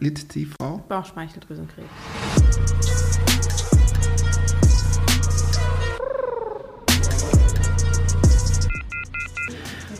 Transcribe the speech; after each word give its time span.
litt 0.00 0.34
die 0.34 0.46
Frau? 0.46 0.84
Bauchspeicheldrüsenkrebs. 0.88 1.88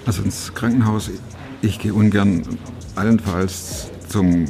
Also 0.07 0.23
ins 0.23 0.53
Krankenhaus, 0.55 1.11
ich 1.63 1.79
gehe 1.79 1.95
ungern 1.95 2.43
allenfalls 2.95 3.91
zum 4.09 4.45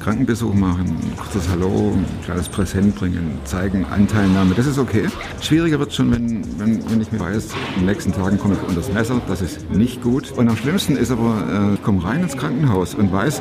Krankenbesuch 0.00 0.52
machen, 0.52 0.86
ein 0.86 1.16
kurzes 1.16 1.48
Hallo, 1.48 1.92
ein 1.94 2.04
kleines 2.24 2.48
Präsent 2.48 2.94
bringen, 2.96 3.38
zeigen, 3.44 3.86
Anteilnahme, 3.86 4.54
das 4.54 4.66
ist 4.66 4.78
okay. 4.78 5.06
Schwieriger 5.40 5.78
wird 5.78 5.94
schon, 5.94 6.10
wenn, 6.10 6.58
wenn, 6.58 6.90
wenn 6.90 7.00
ich 7.00 7.10
mir 7.12 7.20
weiß, 7.20 7.52
in 7.76 7.82
den 7.82 7.86
nächsten 7.86 8.12
Tagen 8.12 8.38
komme 8.38 8.54
ich 8.54 8.60
unter 8.62 8.74
das 8.74 8.92
Messer, 8.92 9.20
das 9.28 9.40
ist 9.40 9.70
nicht 9.70 10.02
gut. 10.02 10.32
Und 10.32 10.48
am 10.48 10.56
schlimmsten 10.56 10.96
ist 10.96 11.10
aber, 11.10 11.70
äh, 11.70 11.74
ich 11.74 11.82
komme 11.82 12.04
rein 12.04 12.22
ins 12.22 12.36
Krankenhaus 12.36 12.94
und 12.94 13.12
weiß, 13.12 13.40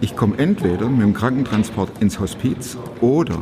ich 0.00 0.16
komme 0.16 0.38
entweder 0.38 0.88
mit 0.88 1.02
dem 1.02 1.14
Krankentransport 1.14 2.02
ins 2.02 2.20
Hospiz 2.20 2.76
oder 3.00 3.38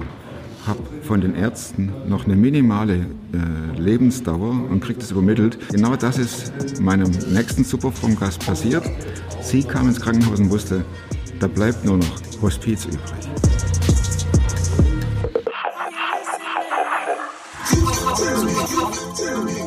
habe 0.66 0.80
von 1.02 1.20
den 1.20 1.34
Ärzten 1.34 1.93
noch 2.06 2.24
eine 2.24 2.37
minimale 2.37 3.06
äh, 3.33 3.79
Lebensdauer 3.80 4.51
und 4.70 4.80
kriege 4.80 5.01
das 5.01 5.10
übermittelt. 5.10 5.59
Genau 5.70 5.96
das 5.96 6.19
ist 6.19 6.80
meinem 6.80 7.10
nächsten 7.33 7.65
Superform-Gast 7.65 8.46
passiert. 8.46 8.84
Sie 9.41 9.62
kam 9.65 9.88
ins 9.88 10.01
Krankenhaus 10.01 10.38
und 10.38 10.51
wusste, 10.51 10.84
da 11.41 11.48
bleibt 11.48 11.84
nur 11.84 11.98
noch 11.98 12.41
Hospiz 12.41 12.84
übrig. 12.84 13.01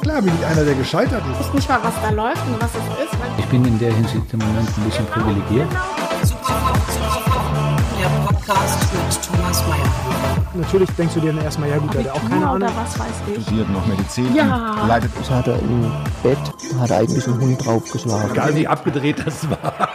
Klar 0.01 0.21
bin 0.21 0.33
ich 0.39 0.45
einer, 0.45 0.63
der 0.63 0.75
gescheitert 0.75 1.23
ist. 1.31 1.41
Ich 1.41 1.47
weiß 1.47 1.53
nicht 1.55 1.69
mal, 1.69 1.79
was 1.83 2.01
da 2.01 2.09
läuft 2.11 2.47
und 2.47 2.61
was 2.61 2.71
es 2.71 3.05
ist. 3.05 3.19
Ich 3.37 3.45
bin 3.47 3.65
in 3.65 3.77
der 3.79 3.93
Hinsicht 3.93 4.31
im 4.31 4.39
Moment 4.39 4.69
ein 4.77 4.83
bisschen 4.85 5.05
privilegiert. 5.07 5.67
Der 8.05 8.19
Podcast 8.19 8.93
mit 8.93 9.25
Thomas 9.25 9.63
Mayer. 9.67 10.45
Natürlich 10.53 10.89
denkst 10.91 11.15
du 11.15 11.21
dir 11.21 11.33
dann 11.33 11.43
erstmal, 11.43 11.69
ja 11.69 11.77
gut, 11.79 11.91
der 11.95 12.03
hat 12.03 12.11
auch 12.11 12.29
keine 12.29 12.45
Ahnung. 12.47 12.55
oder 12.57 12.67
was 12.75 12.99
weiß 12.99 13.07
ich. 13.35 13.41
Studiert 13.43 13.69
noch 13.71 13.83
Medizin 13.87 14.35
Ja. 14.35 14.75
und 14.81 14.87
leitet 14.87 15.11
Das 15.19 15.29
hat 15.31 15.47
er 15.47 15.57
im 15.57 15.91
Bett, 16.21 16.37
hat 16.79 16.89
er 16.91 16.97
eigentlich 16.99 17.27
einen 17.27 17.41
Hund 17.41 17.65
draufgeschlagen. 17.65 18.31
Egal 18.31 18.55
wie 18.55 18.67
abgedreht 18.67 19.23
das 19.25 19.49
war. 19.49 19.89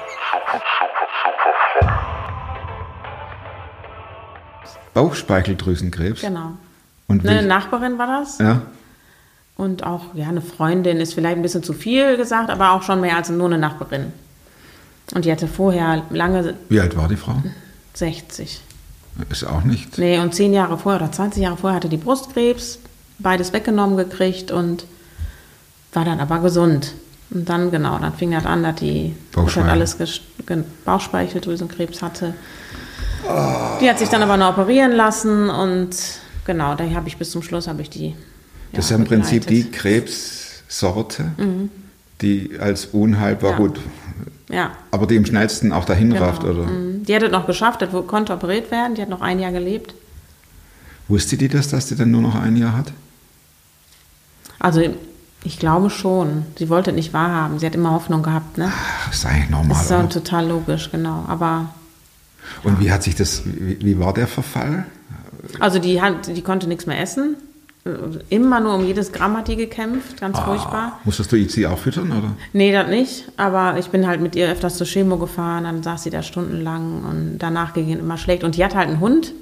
Bauchspeicheldrüsenkrebs. 4.94 6.20
Genau. 6.20 6.52
Und 7.06 7.26
Eine 7.26 7.42
Nachbarin 7.46 7.98
war 7.98 8.06
das. 8.20 8.38
ja, 8.38 8.62
Und 9.56 9.84
auch, 9.84 10.14
ja, 10.14 10.28
eine 10.28 10.40
Freundin 10.42 10.98
ist 10.98 11.14
vielleicht 11.14 11.36
ein 11.36 11.42
bisschen 11.42 11.62
zu 11.62 11.72
viel 11.72 12.16
gesagt, 12.16 12.50
aber 12.50 12.72
auch 12.72 12.82
schon 12.82 13.00
mehr 13.00 13.16
als 13.16 13.28
nur 13.30 13.46
eine 13.46 13.58
Nachbarin. 13.58 14.12
Und 15.14 15.24
die 15.24 15.32
hatte 15.32 15.48
vorher 15.48 16.02
lange 16.10 16.54
wie 16.68 16.80
alt 16.80 16.96
war 16.96 17.08
die 17.08 17.16
Frau? 17.16 17.34
60. 17.94 18.60
Ist 19.30 19.44
auch 19.44 19.64
nicht. 19.64 19.98
Nee, 19.98 20.18
und 20.18 20.34
zehn 20.34 20.52
Jahre 20.52 20.78
vorher 20.78 21.00
oder 21.02 21.12
20 21.12 21.42
Jahre 21.42 21.56
vorher 21.56 21.76
hatte 21.76 21.88
die 21.88 21.96
Brustkrebs, 21.96 22.78
beides 23.18 23.52
weggenommen 23.52 23.96
gekriegt 23.96 24.50
und 24.50 24.86
war 25.92 26.04
dann 26.04 26.20
aber 26.20 26.38
gesund. 26.38 26.94
Und 27.30 27.48
dann, 27.48 27.70
genau, 27.70 27.98
dann 27.98 28.14
fing 28.14 28.30
das 28.32 28.46
an, 28.46 28.62
dass 28.62 28.76
die 28.76 29.14
Bauchspeichel. 29.32 29.62
halt 29.64 29.72
alles 29.72 29.96
Bauchspeicheldrüsenkrebs 30.84 32.02
hatte. 32.02 32.34
Die 33.80 33.88
hat 33.88 33.98
sich 33.98 34.08
dann 34.08 34.22
aber 34.22 34.36
noch 34.36 34.50
operieren 34.50 34.92
lassen 34.92 35.50
und 35.50 35.90
genau, 36.44 36.74
da 36.74 36.84
habe 36.90 37.08
ich 37.08 37.16
bis 37.16 37.30
zum 37.30 37.42
Schluss 37.42 37.68
habe 37.68 37.82
ich 37.82 37.90
die. 37.90 38.16
Das 38.72 38.86
ist 38.86 38.90
ja 38.90 38.96
im 38.96 39.04
Prinzip 39.04 39.46
die. 39.46 39.70
Krebssorte, 39.70 41.32
die 42.22 42.58
als 42.58 42.86
unheilbar 42.86 43.52
Ja. 43.52 43.56
gut, 43.58 43.80
Ja, 44.50 44.72
aber 44.90 45.06
die 45.06 45.16
am 45.16 45.24
schnellsten 45.24 45.72
auch 45.72 45.84
dahin 45.84 46.10
genau. 46.10 46.24
rafft, 46.24 46.44
oder? 46.44 46.64
Mhm. 46.64 47.04
Die 47.04 47.14
hat 47.14 47.22
es 47.22 47.30
noch 47.30 47.46
geschafft, 47.46 47.82
das 47.82 47.90
konnte 48.06 48.32
operiert 48.32 48.70
werden, 48.70 48.94
die 48.94 49.02
hat 49.02 49.08
noch 49.08 49.20
ein 49.20 49.38
Jahr 49.38 49.52
gelebt. 49.52 49.94
Wusste 51.08 51.36
die 51.36 51.48
das, 51.48 51.68
dass 51.68 51.86
die 51.86 51.96
dann 51.96 52.10
nur 52.10 52.22
noch 52.22 52.34
ein 52.34 52.56
Jahr 52.56 52.76
hat? 52.76 52.92
Also 54.58 54.82
ich 55.42 55.58
glaube 55.58 55.90
schon. 55.90 56.44
Sie 56.58 56.68
wollte 56.68 56.90
es 56.90 56.96
nicht 56.96 57.12
wahrhaben. 57.12 57.58
Sie 57.58 57.66
hat 57.66 57.74
immer 57.74 57.92
Hoffnung 57.92 58.22
gehabt, 58.22 58.58
ne? 58.58 58.70
Das 59.06 59.16
ist 59.16 59.26
eigentlich 59.26 59.50
normal. 59.50 59.68
Das 59.70 59.82
ist 59.82 59.90
dann 59.90 60.10
total 60.10 60.46
logisch, 60.48 60.90
genau. 60.90 61.24
Aber 61.28 61.74
Und 62.62 62.78
wie 62.78 62.92
hat 62.92 63.02
sich 63.02 63.14
das, 63.14 63.42
wie, 63.44 63.78
wie 63.80 63.98
war 63.98 64.12
der 64.12 64.26
Verfall? 64.26 64.86
also 65.58 65.78
die 65.78 66.00
hat, 66.02 66.26
die 66.26 66.42
konnte 66.42 66.66
nichts 66.66 66.86
mehr 66.86 67.00
essen. 67.00 67.36
Immer 68.28 68.60
nur 68.60 68.74
um 68.74 68.84
jedes 68.84 69.10
Gramm 69.10 69.36
hat 69.38 69.48
die 69.48 69.56
gekämpft, 69.56 70.20
ganz 70.20 70.38
furchtbar. 70.38 71.00
Musstest 71.04 71.32
du 71.32 71.48
sie 71.48 71.66
auch 71.66 71.78
füttern, 71.78 72.12
oder? 72.12 72.32
Nee, 72.52 72.72
das 72.72 72.88
nicht. 72.88 73.24
Aber 73.38 73.78
ich 73.78 73.88
bin 73.88 74.06
halt 74.06 74.20
mit 74.20 74.36
ihr 74.36 74.50
öfters 74.50 74.76
zur 74.76 74.86
Chemo 74.86 75.16
gefahren, 75.16 75.64
dann 75.64 75.82
saß 75.82 76.02
sie 76.02 76.10
da 76.10 76.22
stundenlang 76.22 77.04
und 77.04 77.38
danach 77.38 77.72
ging 77.72 77.90
es 77.90 77.98
immer 77.98 78.18
schlecht. 78.18 78.44
Und 78.44 78.56
die 78.56 78.64
hat 78.64 78.74
halt 78.74 78.88
einen 78.88 79.00
Hund. 79.00 79.32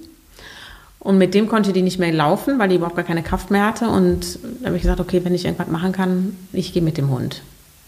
Und 1.01 1.19
mit 1.19 1.35
dem 1.35 1.49
konnte 1.49 1.73
die 1.73 1.83
nicht 1.83 1.99
mehr 1.99 2.13
laufen, 2.13 2.59
weil 2.59 2.69
die 2.69 2.77
überhaupt 2.77 2.97
gar 2.97 3.05
keine 3.05 3.23
Kraft 3.23 3.51
mehr 3.51 3.67
hatte. 3.67 3.89
Und 3.89 4.39
da 4.61 4.67
habe 4.67 4.77
ich 4.77 4.83
gesagt, 4.83 5.01
okay, 5.01 5.21
wenn 5.25 5.35
ich 5.35 5.45
irgendwas 5.45 5.69
machen 5.69 5.93
kann, 5.93 6.37
ich 6.53 6.73
gehe 6.73 6.83
mit 6.83 6.97
dem 6.97 7.11
Hund. 7.11 7.43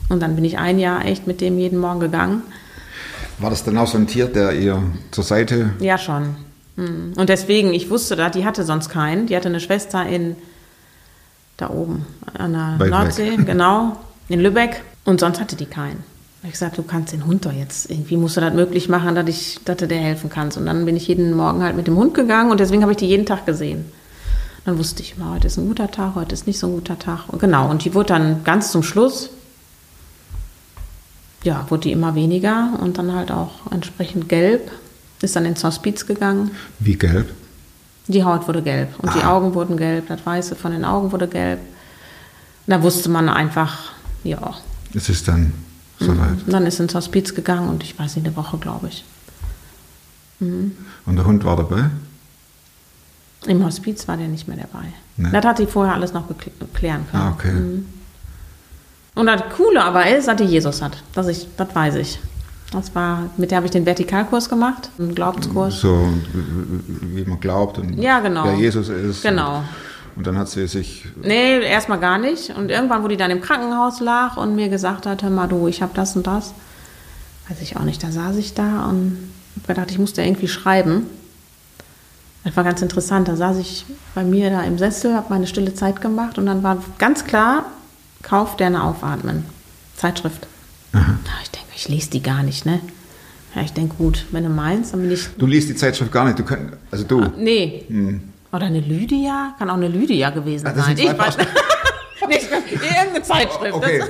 Und 0.09 0.21
dann 0.21 0.35
bin 0.35 0.45
ich 0.45 0.59
ein 0.59 0.81
Jahr 0.81 1.05
echt 1.05 1.29
mit 1.29 1.41
dem 1.41 1.59
jeden 1.59 1.79
Morgen 1.79 2.01
gegangen. 2.01 2.43
War 3.39 3.51
das 3.51 3.63
dann 3.63 3.79
auch 3.79 3.87
so 3.87 3.99
ein 3.99 4.09
Tier, 4.09 4.27
der 4.27 4.53
ihr 4.53 4.83
zur 5.13 5.25
Seite 5.25 5.71
Ja, 5.79 5.97
schon. 5.97 6.37
Mhm. 6.81 7.13
Und 7.17 7.29
deswegen, 7.29 7.75
ich 7.75 7.91
wusste 7.91 8.17
da, 8.17 8.31
die 8.31 8.45
hatte 8.45 8.65
sonst 8.65 8.89
keinen. 8.89 9.27
Die 9.27 9.37
hatte 9.37 9.49
eine 9.49 9.61
Schwester 9.61 10.05
in, 10.07 10.37
da 11.57 11.71
oben, 11.71 12.07
an 12.37 12.53
der 12.53 12.75
Weit 12.79 12.91
Nordsee, 12.91 13.39
weg. 13.39 13.47
genau, 13.47 13.97
in 14.29 14.41
Lübeck. 14.41 14.83
Und 15.05 15.21
sonst 15.21 15.41
hatte 15.41 15.57
die 15.57 15.67
keinen. 15.67 16.03
Da 16.43 16.49
Ich 16.49 16.55
gesagt, 16.55 16.79
du 16.79 16.83
kannst 16.83 17.13
den 17.13 17.27
Hund 17.27 17.45
doch 17.45 17.53
jetzt, 17.53 17.91
irgendwie 17.91 18.17
musst 18.17 18.37
du 18.39 18.41
das 18.41 18.55
möglich 18.55 18.89
machen, 18.89 19.15
dass, 19.15 19.29
ich, 19.29 19.59
dass 19.65 19.77
du 19.77 19.87
dir 19.87 19.99
helfen 19.99 20.31
kannst. 20.31 20.57
Und 20.57 20.67
dann 20.67 20.87
bin 20.87 20.97
ich 20.97 21.07
jeden 21.07 21.35
Morgen 21.35 21.63
halt 21.63 21.77
mit 21.77 21.87
dem 21.87 21.97
Hund 21.97 22.15
gegangen 22.15 22.51
und 22.51 22.61
deswegen 22.61 22.83
habe 22.83 22.93
ich 22.93 22.99
die 22.99 23.07
jeden 23.07 23.27
Tag 23.27 23.45
gesehen. 23.45 23.85
Dann 24.65 24.79
wusste 24.79 25.03
ich 25.03 25.17
immer, 25.17 25.35
heute 25.35 25.49
ist 25.49 25.59
ein 25.59 25.67
guter 25.67 25.91
Tag, 25.91 26.15
heute 26.15 26.35
ist 26.35 26.47
nicht 26.47 26.59
so 26.59 26.67
ein 26.67 26.75
guter 26.75 26.99
Tag. 26.99 27.29
Und 27.29 27.41
genau, 27.41 27.69
und 27.69 27.85
die 27.85 27.95
wurde 27.95 28.09
dann 28.09 28.45
ganz 28.45 28.73
zum 28.73 28.83
Schluss, 28.83 29.31
ja, 31.43 31.67
wurde 31.69 31.83
die 31.83 31.93
immer 31.93 32.15
weniger 32.15 32.79
und 32.81 32.99
dann 32.99 33.15
halt 33.15 33.31
auch 33.31 33.51
entsprechend 33.71 34.29
gelb. 34.29 34.71
Ist 35.23 35.37
dann 35.37 35.45
ins 35.45 35.63
Hospiz 35.65 36.07
gegangen. 36.07 36.51
wie 36.79 36.97
gelb? 36.97 37.29
Die 38.07 38.25
Haut 38.25 38.49
wurde 38.49 38.63
gelb 38.63 38.99
und 38.99 39.15
die 39.15 39.23
Augen 39.23 39.55
wurden 39.55 39.77
gelb, 39.77 40.09
das 40.09 40.25
Weiße 40.25 40.57
von 40.57 40.73
den 40.73 40.85
Augen 40.85 41.13
wurde 41.13 41.29
gelb. 41.29 41.61
Da 42.67 42.83
wusste 42.83 43.09
man 43.09 43.29
einfach, 43.29 43.93
ja. 44.25 44.55
Es 44.95 45.09
ist 45.09 45.29
dann 45.29 45.53
soweit. 46.01 46.43
Und 46.45 46.53
dann 46.53 46.67
ist 46.67 46.81
ins 46.81 46.95
Hospiz 46.95 47.35
gegangen 47.35 47.69
und 47.69 47.83
ich 47.85 47.97
weiß 47.99 48.17
nicht, 48.17 48.27
eine 48.27 48.37
Woche, 48.37 48.59
glaube 48.59 48.89
ich. 48.89 49.05
Und 50.41 50.75
der 51.07 51.25
Hund 51.25 51.45
war 51.45 51.57
dabei? 51.57 51.91
Im 53.47 53.65
Hospiz 53.65 54.09
war 54.09 54.17
der 54.17 54.29
nicht 54.29 54.49
mehr 54.49 54.57
dabei. 54.57 54.87
Nee. 55.17 55.31
Das 55.33 55.45
hat 55.45 55.59
sie 55.59 55.67
vorher 55.67 55.95
alles 55.95 56.13
noch 56.13 56.25
klären 56.75 57.07
können. 57.11 57.23
Ah, 57.23 57.31
okay. 57.33 57.53
Und 59.15 59.27
das 59.27 59.43
Coole 59.57 59.83
aber 59.83 60.09
ist, 60.09 60.29
dass 60.29 60.37
die 60.37 60.45
Jesus 60.45 60.83
hat. 60.83 61.03
Das, 61.13 61.27
ich, 61.29 61.47
das 61.57 61.75
weiß 61.75 61.97
ich. 61.97 62.19
Das 62.73 62.95
war, 62.95 63.31
mit 63.37 63.51
der 63.51 63.57
habe 63.57 63.67
ich 63.67 63.73
den 63.73 63.85
Vertikalkurs 63.85 64.49
gemacht, 64.49 64.91
einen 64.99 65.15
Glaubenskurs. 65.15 65.81
So, 65.81 66.09
wie 66.33 67.25
man 67.25 67.41
glaubt 67.41 67.79
und 67.79 67.99
Ja, 67.99 68.21
genau. 68.21 68.45
wer 68.45 68.55
Jesus 68.55 68.89
ist. 68.89 69.23
Genau. 69.23 69.65
Und, 70.17 70.27
dann 70.27 70.37
hat 70.39 70.49
sie 70.49 70.67
sich, 70.67 71.05
Nee, 71.23 71.61
erstmal 71.61 71.99
gar 71.99 72.19
nicht. 72.19 72.51
Und 72.57 72.71
irgendwann, 72.71 73.03
wo 73.03 73.09
die 73.09 73.17
dann 73.17 73.31
im 73.31 73.41
Krankenhaus 73.41 74.01
lag 74.01 74.37
und 74.37 74.55
mir 74.55 74.69
gesagt 74.69 75.07
hat, 75.07 75.23
hör 75.23 75.31
mal 75.31 75.49
du, 75.49 75.67
ich 75.67 75.83
habe 75.83 75.93
das 75.95 76.15
und 76.15 76.27
das, 76.27 76.53
weiß 77.49 77.61
ich 77.63 77.77
auch 77.77 77.83
nicht, 77.85 78.03
da 78.03 78.11
saß 78.11 78.37
ich 78.37 78.55
da 78.55 78.87
und 78.89 79.19
habe 79.57 79.67
gedacht, 79.75 79.91
ich 79.91 79.99
muss 79.99 80.13
dir 80.13 80.25
irgendwie 80.25 80.49
schreiben. 80.49 81.07
Das 82.45 82.57
war 82.57 82.65
ganz 82.65 82.83
interessant. 82.83 83.29
Da 83.29 83.37
saß 83.37 83.59
ich 83.59 83.85
bei 84.15 84.23
mir 84.25 84.51
da 84.51 84.63
im 84.63 84.79
Sessel, 84.79 85.15
habe 85.15 85.27
meine 85.31 85.47
stille 85.47 85.75
Zeit 85.75 86.01
gemacht 86.01 86.39
und 86.39 86.47
dann 86.47 86.63
war 86.63 86.79
ganz 86.99 87.25
klar, 87.25 87.65
kauf 88.23 88.57
Derne 88.57 88.83
aufatmen. 88.83 89.45
Zeitschrift. 89.97 90.47
Ja, 90.93 91.01
ich 91.43 91.51
denke, 91.51 91.60
ich 91.81 91.89
lese 91.89 92.11
die 92.11 92.23
gar 92.23 92.43
nicht, 92.43 92.67
ne? 92.67 92.81
Ja, 93.55 93.63
ich 93.63 93.73
denke, 93.73 93.95
gut, 93.97 94.27
wenn 94.33 94.45
du 94.45 94.51
meinst, 94.51 94.93
dann 94.93 95.01
bin 95.01 95.11
ich. 95.13 95.29
du 95.39 95.47
liest 95.47 95.71
die 95.71 95.75
Zeitschrift 95.75 96.13
gar 96.13 96.27
nicht, 96.27 96.39
du 96.39 96.45
könnt, 96.45 96.75
also 96.91 97.05
du. 97.05 97.33
Nee. 97.39 97.87
Oder 98.53 98.67
eine 98.67 98.81
Lydia? 98.81 99.55
Kann 99.59 99.71
auch 99.71 99.75
eine 99.75 99.89
Lydia 99.89 100.29
gewesen 100.31 100.67
Ah, 100.67 100.75
sein. 100.75 100.97
Ich 100.99 101.07
weiß 101.19 101.37
nicht. 101.39 101.49
Irgendeine 102.71 103.23
Zeitschrift. 103.23 103.73
Okay, 103.75 104.03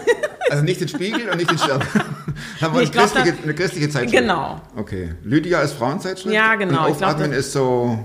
also 0.50 0.64
nicht 0.64 0.80
den 0.80 0.88
Spiegel 0.88 1.28
und 1.30 1.36
nicht 1.36 1.50
den 1.50 1.58
Stern. 1.58 1.80
Haben 2.60 2.74
wir 2.74 2.80
Nee, 2.80 2.86
eine, 2.86 2.90
glaub, 2.90 3.04
christliche, 3.12 3.42
eine 3.44 3.54
christliche 3.54 3.88
Zeitschrift. 3.88 4.14
Genau. 4.22 4.60
Okay, 4.76 5.14
Lydia 5.22 5.60
ist 5.60 5.74
Frauenzeitschrift? 5.74 6.34
Ja, 6.34 6.56
genau, 6.56 6.88
Und 6.88 6.98
glaub, 6.98 7.10
Aufatmen 7.10 7.30
das- 7.30 7.46
ist 7.46 7.52
so, 7.52 7.98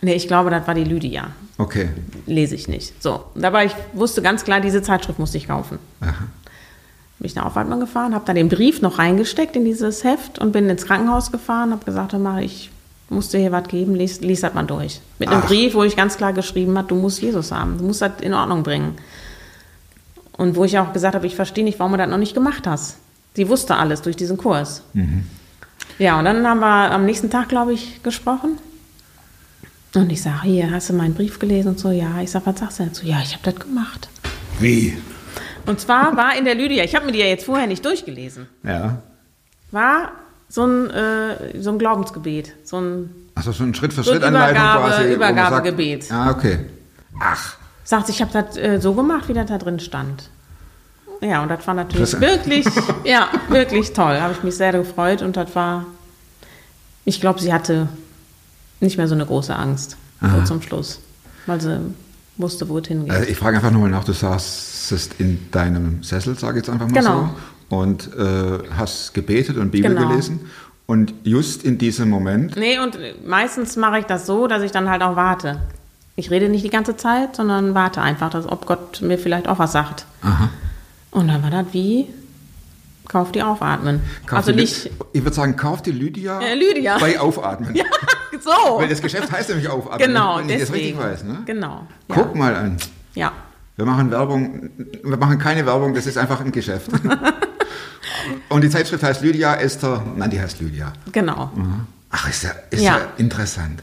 Nee, 0.00 0.14
ich 0.14 0.26
glaube, 0.26 0.50
das 0.50 0.66
war 0.66 0.74
die 0.74 0.82
Lydia. 0.84 1.28
okay. 1.58 1.90
Lese 2.26 2.54
ich 2.56 2.66
nicht. 2.68 3.00
So, 3.02 3.24
dabei 3.36 3.66
ich 3.66 3.72
wusste 3.92 4.22
ganz 4.22 4.42
klar, 4.44 4.60
diese 4.60 4.82
Zeitschrift 4.82 5.18
musste 5.20 5.36
ich 5.38 5.46
kaufen. 5.46 5.78
Aha. 6.00 6.14
Bin 7.22 7.28
ich 7.28 7.36
nach 7.36 7.44
Aufatmen 7.44 7.78
gefahren, 7.78 8.16
habe 8.16 8.24
da 8.26 8.34
den 8.34 8.48
Brief 8.48 8.82
noch 8.82 8.98
reingesteckt 8.98 9.54
in 9.54 9.64
dieses 9.64 10.02
Heft 10.02 10.40
und 10.40 10.50
bin 10.50 10.68
ins 10.68 10.86
Krankenhaus 10.86 11.30
gefahren, 11.30 11.70
habe 11.70 11.84
gesagt, 11.84 12.18
mal, 12.18 12.42
ich 12.42 12.72
musste 13.10 13.38
hier 13.38 13.52
was 13.52 13.68
geben, 13.68 13.94
lies, 13.94 14.20
lies 14.22 14.40
das 14.40 14.54
mal 14.54 14.64
durch. 14.64 15.00
Mit 15.20 15.28
einem 15.28 15.42
Ach. 15.44 15.46
Brief, 15.46 15.74
wo 15.74 15.84
ich 15.84 15.94
ganz 15.94 16.16
klar 16.16 16.32
geschrieben 16.32 16.76
habe, 16.76 16.88
du 16.88 16.96
musst 16.96 17.22
Jesus 17.22 17.52
haben, 17.52 17.78
du 17.78 17.84
musst 17.84 18.02
das 18.02 18.10
in 18.22 18.34
Ordnung 18.34 18.64
bringen. 18.64 18.96
Und 20.32 20.56
wo 20.56 20.64
ich 20.64 20.76
auch 20.80 20.92
gesagt 20.92 21.14
habe, 21.14 21.24
ich 21.24 21.36
verstehe 21.36 21.62
nicht, 21.62 21.78
warum 21.78 21.92
du 21.92 21.98
das 21.98 22.08
noch 22.08 22.18
nicht 22.18 22.34
gemacht 22.34 22.66
hast. 22.66 22.96
Sie 23.34 23.48
wusste 23.48 23.76
alles 23.76 24.02
durch 24.02 24.16
diesen 24.16 24.36
Kurs. 24.36 24.82
Ja, 26.00 26.18
und 26.18 26.24
dann 26.24 26.44
haben 26.44 26.58
wir 26.58 26.90
am 26.90 27.04
nächsten 27.04 27.30
Tag, 27.30 27.48
glaube 27.48 27.72
ich, 27.72 28.02
gesprochen. 28.02 28.58
Und 29.94 30.10
ich 30.10 30.22
sage, 30.22 30.42
hier, 30.42 30.72
hast 30.72 30.88
du 30.88 30.94
meinen 30.94 31.14
Brief 31.14 31.38
gelesen? 31.38 31.68
Und 31.68 31.78
so, 31.78 31.92
ja. 31.92 32.20
Ich 32.20 32.32
sage, 32.32 32.46
was 32.46 32.58
sagst 32.58 32.80
du 32.80 32.84
dazu? 32.86 33.06
Ja, 33.06 33.20
ich 33.22 33.34
habe 33.34 33.44
das 33.44 33.64
gemacht. 33.64 34.08
Wie? 34.58 34.96
Und 35.66 35.80
zwar 35.80 36.16
war 36.16 36.36
in 36.36 36.44
der 36.44 36.54
Lydia, 36.54 36.84
ich 36.84 36.94
habe 36.94 37.06
mir 37.06 37.12
die 37.12 37.18
ja 37.20 37.26
jetzt 37.26 37.44
vorher 37.44 37.66
nicht 37.66 37.84
durchgelesen, 37.84 38.48
Ja. 38.64 38.98
war 39.70 40.12
so 40.48 40.64
ein, 40.66 40.90
äh, 40.90 41.60
so 41.60 41.70
ein 41.70 41.78
Glaubensgebet, 41.78 42.52
so 42.64 42.78
ein 42.80 43.10
Also 43.34 43.52
so 43.52 43.64
ein 43.64 43.74
Schritt 43.74 43.92
für 43.92 44.02
So 44.02 44.10
Schritt 44.12 44.22
Anleitung 44.24 44.56
Übergabe- 44.62 44.88
quasi. 44.88 45.12
Übergabegebet. 45.14 46.12
Ah, 46.12 46.30
okay. 46.30 46.66
Ach, 47.20 47.56
Sagt, 47.84 48.08
ich 48.10 48.20
habe 48.22 48.30
das 48.32 48.56
äh, 48.56 48.80
so 48.80 48.94
gemacht, 48.94 49.28
wie 49.28 49.34
das 49.34 49.46
da 49.46 49.58
drin 49.58 49.80
stand. 49.80 50.30
Ja, 51.20 51.42
und 51.42 51.48
das 51.48 51.66
war 51.66 51.74
natürlich 51.74 52.10
Das- 52.12 52.20
wirklich, 52.20 52.66
ja, 53.04 53.28
wirklich 53.48 53.92
toll. 53.92 54.20
Habe 54.20 54.32
ich 54.34 54.42
mich 54.42 54.56
sehr 54.56 54.72
gefreut 54.72 55.20
und 55.22 55.36
das 55.36 55.54
war, 55.56 55.86
ich 57.04 57.20
glaube, 57.20 57.40
sie 57.40 57.52
hatte 57.52 57.88
nicht 58.80 58.98
mehr 58.98 59.08
so 59.08 59.14
eine 59.14 59.26
große 59.26 59.54
Angst 59.54 59.96
so 60.20 60.44
zum 60.44 60.62
Schluss, 60.62 61.00
weil 61.46 61.60
sie 61.60 61.80
wusste, 62.36 62.68
wo 62.68 62.78
es 62.78 62.88
hingeht. 62.88 63.12
äh, 63.12 63.24
ich 63.26 63.36
frage 63.36 63.56
einfach 63.56 63.70
nochmal 63.70 63.90
nach, 63.90 64.04
du 64.04 64.12
saßest 64.12 65.14
in 65.18 65.50
deinem 65.50 66.02
Sessel, 66.02 66.38
sage 66.38 66.58
ich 66.58 66.66
jetzt 66.66 66.70
einfach 66.72 66.88
mal 66.88 66.98
Genau. 67.00 67.30
so, 67.70 67.76
und 67.76 68.10
äh, 68.16 68.58
hast 68.76 69.14
gebetet 69.14 69.56
und 69.56 69.70
Bibel 69.70 69.94
Genau. 69.94 70.08
gelesen. 70.08 70.40
Und 70.86 71.14
just 71.24 71.62
in 71.64 71.78
diesem 71.78 72.10
Moment, 72.10 72.56
Nee, 72.56 72.78
und 72.78 72.98
meistens 73.26 73.76
mache 73.76 74.00
ich 74.00 74.04
das 74.06 74.26
so, 74.26 74.46
dass 74.46 74.62
ich 74.62 74.72
dann 74.72 74.90
halt 74.90 75.02
auch 75.02 75.16
warte. 75.16 75.60
Ich 76.16 76.30
rede 76.30 76.48
nicht 76.50 76.64
die 76.64 76.70
ganze 76.70 76.96
Zeit, 76.96 77.36
sondern 77.36 77.74
warte 77.74 78.02
einfach, 78.02 78.28
dass, 78.30 78.46
ob 78.46 78.66
Gott 78.66 79.00
mir 79.00 79.16
vielleicht 79.16 79.48
auch 79.48 79.58
was 79.58 79.72
sagt. 79.72 80.04
aha, 80.22 80.50
Und 81.10 81.28
dann 81.28 81.42
war 81.42 81.50
das 81.50 81.66
wie, 81.72 82.08
kauf 83.08 83.32
die 83.32 83.42
aufatmen. 83.42 84.00
kauf 84.26 84.38
also 84.38 84.52
die 84.52 84.60
nicht, 84.60 84.90
ich 85.12 85.22
würde 85.22 85.34
sagen, 85.34 85.56
kauf 85.56 85.82
die 85.82 85.90
Lydia, 85.92 86.40
Äh, 86.40 86.54
Lydia. 86.54 86.98
bei 86.98 87.18
Aufatmen. 87.18 87.74
ja, 87.74 87.84
so. 88.40 88.78
Weil 88.78 88.88
das 88.88 89.00
Geschäft 89.02 89.30
heißt 89.30 89.48
nämlich 89.50 89.68
Aufatmen, 89.68 89.98
Genau, 90.08 90.38
wenn 90.38 90.48
ich 90.48 90.58
das 90.60 90.68
deswegen. 90.70 90.98
richtig 90.98 91.12
weiß. 91.12 91.24
Ne? 91.24 91.42
Genau. 91.46 91.86
Ja. 92.08 92.14
Guck 92.14 92.34
mal 92.34 92.54
an. 92.54 92.76
Ja, 93.14 93.32
Wir 93.76 93.84
machen 93.84 94.10
Werbung, 94.10 94.70
wir 95.02 95.16
machen 95.16 95.38
keine 95.38 95.64
Werbung, 95.66 95.94
das 95.94 96.06
ist 96.06 96.16
einfach 96.18 96.40
ein 96.40 96.52
Geschäft. 96.52 96.88
Und 98.48 98.62
die 98.62 98.70
Zeitschrift 98.70 99.02
heißt 99.02 99.22
Lydia 99.22 99.54
Esther, 99.56 100.02
nein, 100.16 100.30
die 100.30 100.40
heißt 100.40 100.60
Lydia. 100.60 100.92
genau. 101.10 101.50
Ach, 102.10 102.28
ist 102.28 102.42
ja, 102.44 102.50
ist 102.70 102.82
ja. 102.82 102.98
Ja. 102.98 103.00
interessant. 103.16 103.82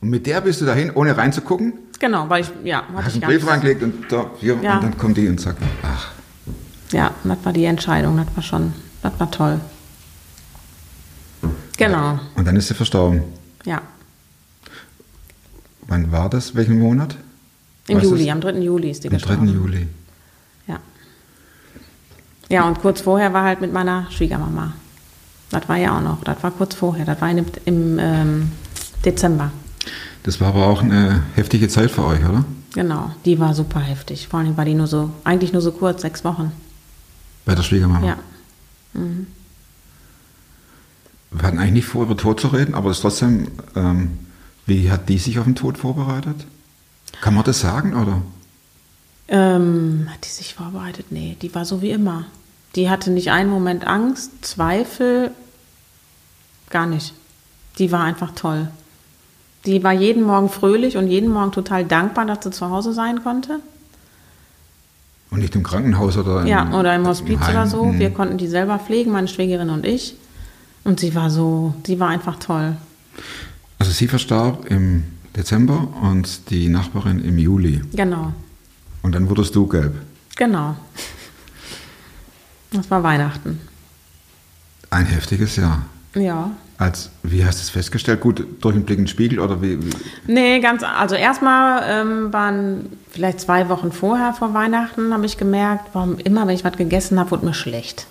Und 0.00 0.08
mit 0.08 0.26
der 0.26 0.40
bist 0.40 0.60
du 0.60 0.64
dahin, 0.64 0.90
ohne 0.94 1.16
reinzugucken, 1.16 1.74
Genau, 1.98 2.26
weil 2.30 2.40
ich, 2.42 2.50
ja, 2.64 2.78
hatte 2.94 3.04
hast 3.04 3.16
ich 3.16 3.22
einen 3.22 3.30
Brief 3.38 3.46
reingelegt 3.46 3.82
und, 3.82 4.10
da, 4.10 4.30
hier, 4.38 4.56
Ja. 4.62 4.76
und 4.78 4.84
dann 4.84 4.96
kommt 4.98 5.18
die 5.18 5.28
und 5.28 5.38
sagt, 5.38 5.58
ach, 5.82 6.08
Ja, 6.92 7.12
das 7.24 7.38
war 7.44 7.52
die 7.52 7.64
Entscheidung, 7.64 8.16
das 8.16 8.26
war 8.34 8.42
schon, 8.42 8.72
das 9.02 9.12
war 9.18 9.30
toll. 9.30 9.60
Genau, 11.76 12.18
und 12.36 12.46
dann 12.46 12.56
ist 12.56 12.68
sie 12.68 12.74
verstorben. 12.74 13.22
ja. 13.64 13.80
Wann 15.86 16.12
war 16.12 16.30
das? 16.30 16.54
Welchen 16.54 16.78
Monat? 16.78 17.16
Im 17.88 17.96
Weißt 17.98 18.08
Juli, 18.08 18.30
am 18.30 18.40
3. 18.40 18.60
Juli 18.60 18.90
ist 18.90 19.02
die 19.02 19.08
Am 19.08 19.18
3. 19.18 19.18
gestorben. 19.18 19.48
Juli. 19.48 19.88
Ja. 20.68 20.78
Ja, 22.48 22.68
und 22.68 22.80
kurz 22.80 23.00
vorher 23.00 23.32
war 23.32 23.42
halt 23.42 23.60
mit 23.60 23.72
meiner 23.72 24.06
Schwiegermama. 24.12 24.72
Das 25.50 25.68
war 25.68 25.78
ja 25.78 25.96
auch 25.96 26.00
noch, 26.00 26.22
das 26.22 26.40
war 26.44 26.52
kurz 26.52 26.76
vorher, 26.76 27.04
das 27.04 27.20
war 27.20 27.28
im, 27.30 27.44
im 27.64 27.98
ähm, 27.98 28.52
Dezember. 29.04 29.50
Das 30.22 30.40
war 30.40 30.48
aber 30.48 30.68
auch 30.68 30.82
eine 30.82 31.24
heftige 31.34 31.66
Zeit 31.66 31.90
für 31.90 32.04
euch, 32.04 32.20
oder? 32.24 32.44
Genau, 32.72 33.10
die 33.24 33.40
war 33.40 33.52
super 33.54 33.80
heftig. 33.80 34.28
Vor 34.28 34.38
allem 34.38 34.56
war 34.56 34.64
die 34.64 34.74
nur 34.74 34.86
so, 34.86 35.10
eigentlich 35.24 35.52
nur 35.52 35.62
so 35.62 35.72
kurz, 35.72 36.02
sechs 36.02 36.22
Wochen. 36.22 36.52
Bei 37.50 37.56
der 37.56 37.64
Schwiegermama. 37.64 38.06
Ja. 38.06 38.16
Wir 41.32 41.42
hatten 41.42 41.58
eigentlich 41.58 41.72
nicht 41.72 41.86
vor, 41.86 42.04
über 42.04 42.16
Tod 42.16 42.38
zu 42.38 42.46
reden, 42.46 42.76
aber 42.76 42.90
es 42.90 42.98
ist 42.98 43.02
trotzdem, 43.02 43.48
ähm, 43.74 44.20
wie 44.66 44.88
hat 44.88 45.08
die 45.08 45.18
sich 45.18 45.36
auf 45.40 45.46
den 45.46 45.56
Tod 45.56 45.76
vorbereitet? 45.76 46.46
Kann 47.20 47.34
man 47.34 47.42
das 47.42 47.58
sagen, 47.58 47.96
oder? 47.96 48.22
Ähm, 49.26 50.06
hat 50.12 50.24
die 50.24 50.28
sich 50.28 50.54
vorbereitet? 50.54 51.06
Nee, 51.10 51.36
die 51.42 51.52
war 51.52 51.64
so 51.64 51.82
wie 51.82 51.90
immer. 51.90 52.26
Die 52.76 52.88
hatte 52.88 53.10
nicht 53.10 53.32
einen 53.32 53.50
Moment 53.50 53.84
Angst, 53.84 54.30
Zweifel, 54.42 55.32
gar 56.70 56.86
nicht. 56.86 57.14
Die 57.78 57.90
war 57.90 58.04
einfach 58.04 58.30
toll. 58.36 58.68
Die 59.66 59.82
war 59.82 59.92
jeden 59.92 60.22
Morgen 60.22 60.50
fröhlich 60.50 60.96
und 60.96 61.08
jeden 61.08 61.32
Morgen 61.32 61.50
total 61.50 61.84
dankbar, 61.84 62.26
dass 62.26 62.44
sie 62.44 62.52
zu 62.52 62.70
Hause 62.70 62.92
sein 62.92 63.24
konnte. 63.24 63.58
Und 65.30 65.40
nicht 65.40 65.54
im 65.54 65.62
Krankenhaus 65.62 66.16
oder 66.16 66.40
im, 66.42 66.46
Ja, 66.48 66.72
oder 66.72 66.94
im 66.96 67.06
Hospiz 67.06 67.38
Heim. 67.40 67.50
oder 67.50 67.66
so. 67.66 67.84
Hm. 67.86 67.98
Wir 67.98 68.10
konnten 68.10 68.36
die 68.38 68.48
selber 68.48 68.78
pflegen, 68.78 69.12
meine 69.12 69.28
Schwägerin 69.28 69.70
und 69.70 69.86
ich. 69.86 70.16
Und 70.82 70.98
sie 71.00 71.14
war 71.14 71.30
so, 71.30 71.74
sie 71.86 72.00
war 72.00 72.08
einfach 72.08 72.36
toll. 72.38 72.76
Also 73.78 73.92
sie 73.92 74.08
verstarb 74.08 74.66
im 74.70 75.04
Dezember 75.36 75.86
und 76.02 76.50
die 76.50 76.68
Nachbarin 76.68 77.22
im 77.24 77.38
Juli. 77.38 77.80
Genau, 77.92 78.32
Und 79.02 79.14
dann 79.14 79.28
wurdest 79.28 79.54
du 79.54 79.66
gelb. 79.66 79.94
genau. 80.36 80.74
Das 82.72 82.88
war 82.90 83.02
Weihnachten. 83.02 83.60
Ein 84.90 85.06
heftiges 85.06 85.56
Jahr. 85.56 85.86
Ja. 86.14 86.50
Als, 86.80 87.10
wie 87.22 87.44
hast 87.44 87.58
du 87.58 87.62
es 87.64 87.68
festgestellt? 87.70 88.20
Gut, 88.22 88.42
durch 88.62 88.74
den 88.74 88.84
Blick 88.84 88.98
in 88.98 89.04
den 89.04 89.08
Spiegel 89.08 89.38
oder 89.38 89.60
wie? 89.60 89.78
wie? 89.84 89.90
Nee, 90.26 90.60
ganz, 90.60 90.82
also 90.82 91.14
erstmal 91.14 91.82
ähm, 91.86 92.32
waren 92.32 92.86
vielleicht 93.10 93.38
zwei 93.40 93.68
Wochen 93.68 93.92
vorher 93.92 94.32
vor 94.32 94.54
Weihnachten, 94.54 95.12
habe 95.12 95.26
ich 95.26 95.36
gemerkt, 95.36 95.90
warum 95.92 96.16
immer, 96.18 96.46
wenn 96.46 96.54
ich 96.54 96.64
was 96.64 96.76
gegessen 96.78 97.20
habe, 97.20 97.32
wurde 97.32 97.44
mir 97.44 97.52
schlecht. 97.52 98.06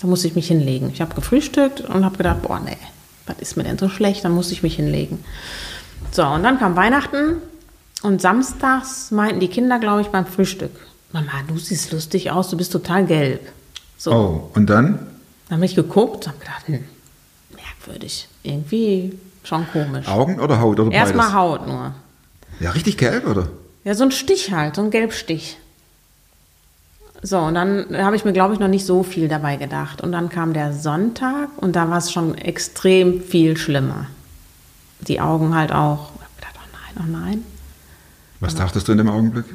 Da 0.00 0.06
musste 0.06 0.28
ich 0.28 0.36
mich 0.36 0.46
hinlegen. 0.46 0.90
Ich 0.92 1.00
habe 1.00 1.12
gefrühstückt 1.16 1.80
und 1.80 2.04
habe 2.04 2.16
gedacht, 2.16 2.42
boah, 2.42 2.60
nee, 2.64 2.76
was 3.26 3.36
ist 3.40 3.56
mir 3.56 3.64
denn 3.64 3.78
so 3.78 3.88
schlecht? 3.88 4.24
Dann 4.24 4.32
musste 4.32 4.52
ich 4.52 4.62
mich 4.62 4.76
hinlegen. 4.76 5.18
So, 6.12 6.24
und 6.24 6.44
dann 6.44 6.60
kam 6.60 6.76
Weihnachten 6.76 7.38
und 8.02 8.20
samstags 8.20 9.10
meinten 9.10 9.40
die 9.40 9.48
Kinder, 9.48 9.80
glaube 9.80 10.02
ich, 10.02 10.08
beim 10.08 10.26
Frühstück, 10.26 10.70
Mama, 11.12 11.32
du 11.48 11.58
siehst 11.58 11.90
lustig 11.92 12.30
aus, 12.30 12.48
du 12.48 12.56
bist 12.56 12.70
total 12.70 13.06
gelb. 13.06 13.40
So, 13.98 14.12
Oh, 14.12 14.50
und 14.54 14.70
dann? 14.70 15.00
dann 15.48 15.56
habe 15.56 15.64
ich 15.66 15.74
geguckt 15.74 16.26
und 16.26 16.28
habe 16.28 16.38
gedacht, 16.38 16.66
hm, 16.68 16.84
merkwürdig, 17.84 18.28
irgendwie 18.42 19.12
schon 19.42 19.66
komisch. 19.70 20.06
Augen 20.08 20.40
oder 20.40 20.60
Haut 20.60 20.80
oder 20.80 20.92
Erstmal 20.92 21.26
beides? 21.26 21.34
Haut 21.34 21.66
nur. 21.66 21.94
Ja, 22.60 22.70
richtig 22.70 22.98
gelb, 22.98 23.26
oder? 23.26 23.48
Ja, 23.84 23.94
so 23.94 24.04
ein 24.04 24.10
Stich 24.10 24.52
halt, 24.52 24.76
so 24.76 24.82
ein 24.82 24.90
Gelbstich. 24.90 25.58
So, 27.22 27.38
und 27.38 27.54
dann 27.54 27.86
habe 27.96 28.16
ich 28.16 28.24
mir, 28.24 28.32
glaube 28.32 28.54
ich, 28.54 28.60
noch 28.60 28.68
nicht 28.68 28.84
so 28.84 29.02
viel 29.02 29.28
dabei 29.28 29.56
gedacht. 29.56 30.02
Und 30.02 30.12
dann 30.12 30.28
kam 30.28 30.52
der 30.52 30.74
Sonntag 30.74 31.48
und 31.56 31.74
da 31.74 31.88
war 31.88 31.98
es 31.98 32.12
schon 32.12 32.36
extrem 32.36 33.22
viel 33.22 33.56
schlimmer. 33.56 34.06
Die 35.00 35.20
Augen 35.20 35.54
halt 35.54 35.72
auch. 35.72 36.10
Ich 36.14 36.20
habe 36.20 36.34
gedacht, 36.36 36.54
oh 36.56 37.00
nein, 37.00 37.06
oh 37.06 37.24
nein. 37.24 37.44
Was 38.40 38.54
dachtest 38.54 38.88
du 38.88 38.92
in 38.92 38.98
dem 38.98 39.08
Augenblick? 39.08 39.46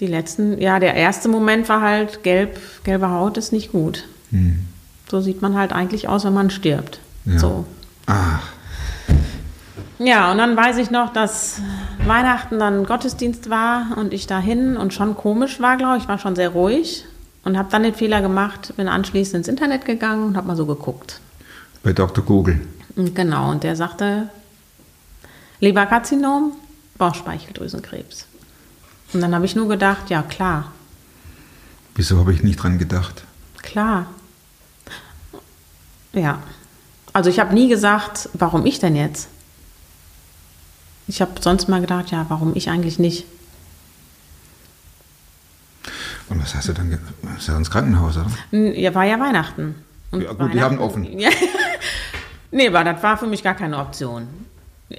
Die 0.00 0.06
letzten, 0.06 0.60
ja, 0.60 0.78
der 0.78 0.94
erste 0.94 1.28
Moment 1.28 1.68
war 1.68 1.80
halt 1.80 2.22
gelb, 2.22 2.58
gelbe 2.84 3.10
Haut 3.10 3.36
ist 3.36 3.52
nicht 3.52 3.72
gut. 3.72 4.04
So 5.10 5.20
sieht 5.20 5.40
man 5.42 5.56
halt 5.56 5.72
eigentlich 5.72 6.08
aus, 6.08 6.24
wenn 6.24 6.34
man 6.34 6.50
stirbt. 6.50 7.00
Ja. 7.24 7.38
So. 7.38 7.64
Ach, 8.06 8.40
Ja, 9.98 10.30
und 10.30 10.38
dann 10.38 10.56
weiß 10.56 10.76
ich 10.78 10.90
noch, 10.90 11.12
dass 11.12 11.60
Weihnachten 12.06 12.58
dann 12.58 12.84
Gottesdienst 12.84 13.50
war 13.50 13.96
und 13.96 14.12
ich 14.12 14.26
dahin 14.26 14.76
und 14.76 14.94
schon 14.94 15.16
komisch 15.16 15.60
war, 15.60 15.76
glaube 15.76 15.98
ich, 15.98 16.08
war 16.08 16.18
schon 16.18 16.36
sehr 16.36 16.50
ruhig 16.50 17.04
und 17.44 17.58
habe 17.58 17.68
dann 17.70 17.82
den 17.82 17.94
Fehler 17.94 18.20
gemacht, 18.20 18.72
bin 18.76 18.86
anschließend 18.88 19.36
ins 19.38 19.48
Internet 19.48 19.84
gegangen 19.84 20.24
und 20.28 20.36
habe 20.36 20.46
mal 20.46 20.56
so 20.56 20.66
geguckt. 20.66 21.20
bei 21.82 21.92
Dr. 21.92 22.24
Google. 22.24 22.60
Und 22.96 23.14
genau, 23.14 23.50
und 23.50 23.62
der 23.64 23.76
sagte 23.76 24.28
Leberkarzinom, 25.60 26.52
Bauchspeicheldrüsenkrebs. 26.98 28.26
Und 29.12 29.20
dann 29.20 29.34
habe 29.34 29.46
ich 29.46 29.56
nur 29.56 29.68
gedacht, 29.68 30.10
ja 30.10 30.22
klar, 30.22 30.72
Wieso 31.94 32.18
habe 32.18 32.32
ich 32.32 32.42
nicht 32.44 32.62
dran 32.62 32.78
gedacht? 32.78 33.24
klar. 33.62 34.06
Ja. 36.12 36.42
Also 37.12 37.30
ich 37.30 37.38
habe 37.40 37.54
nie 37.54 37.68
gesagt, 37.68 38.28
warum 38.34 38.66
ich 38.66 38.78
denn 38.78 38.96
jetzt? 38.96 39.28
Ich 41.06 41.20
habe 41.20 41.32
sonst 41.40 41.68
mal 41.68 41.80
gedacht, 41.80 42.10
ja, 42.10 42.26
warum 42.28 42.54
ich 42.54 42.68
eigentlich 42.70 42.98
nicht? 42.98 43.24
Und 46.28 46.42
was 46.42 46.54
hast 46.54 46.68
du 46.68 46.74
dann? 46.74 46.98
ist 47.38 47.48
ja 47.48 47.56
ins 47.56 47.70
Krankenhaus, 47.70 48.16
oder? 48.16 48.30
Ja, 48.52 48.94
war 48.94 49.04
ja 49.04 49.18
Weihnachten. 49.18 49.74
Und 50.10 50.22
Ja, 50.22 50.32
gut, 50.32 50.52
die 50.52 50.60
haben 50.62 50.78
offen. 50.78 51.04
Ja. 51.18 51.30
nee, 52.50 52.68
aber 52.68 52.84
das 52.84 53.02
war 53.02 53.16
für 53.16 53.26
mich 53.26 53.42
gar 53.42 53.54
keine 53.54 53.78
Option. 53.78 54.28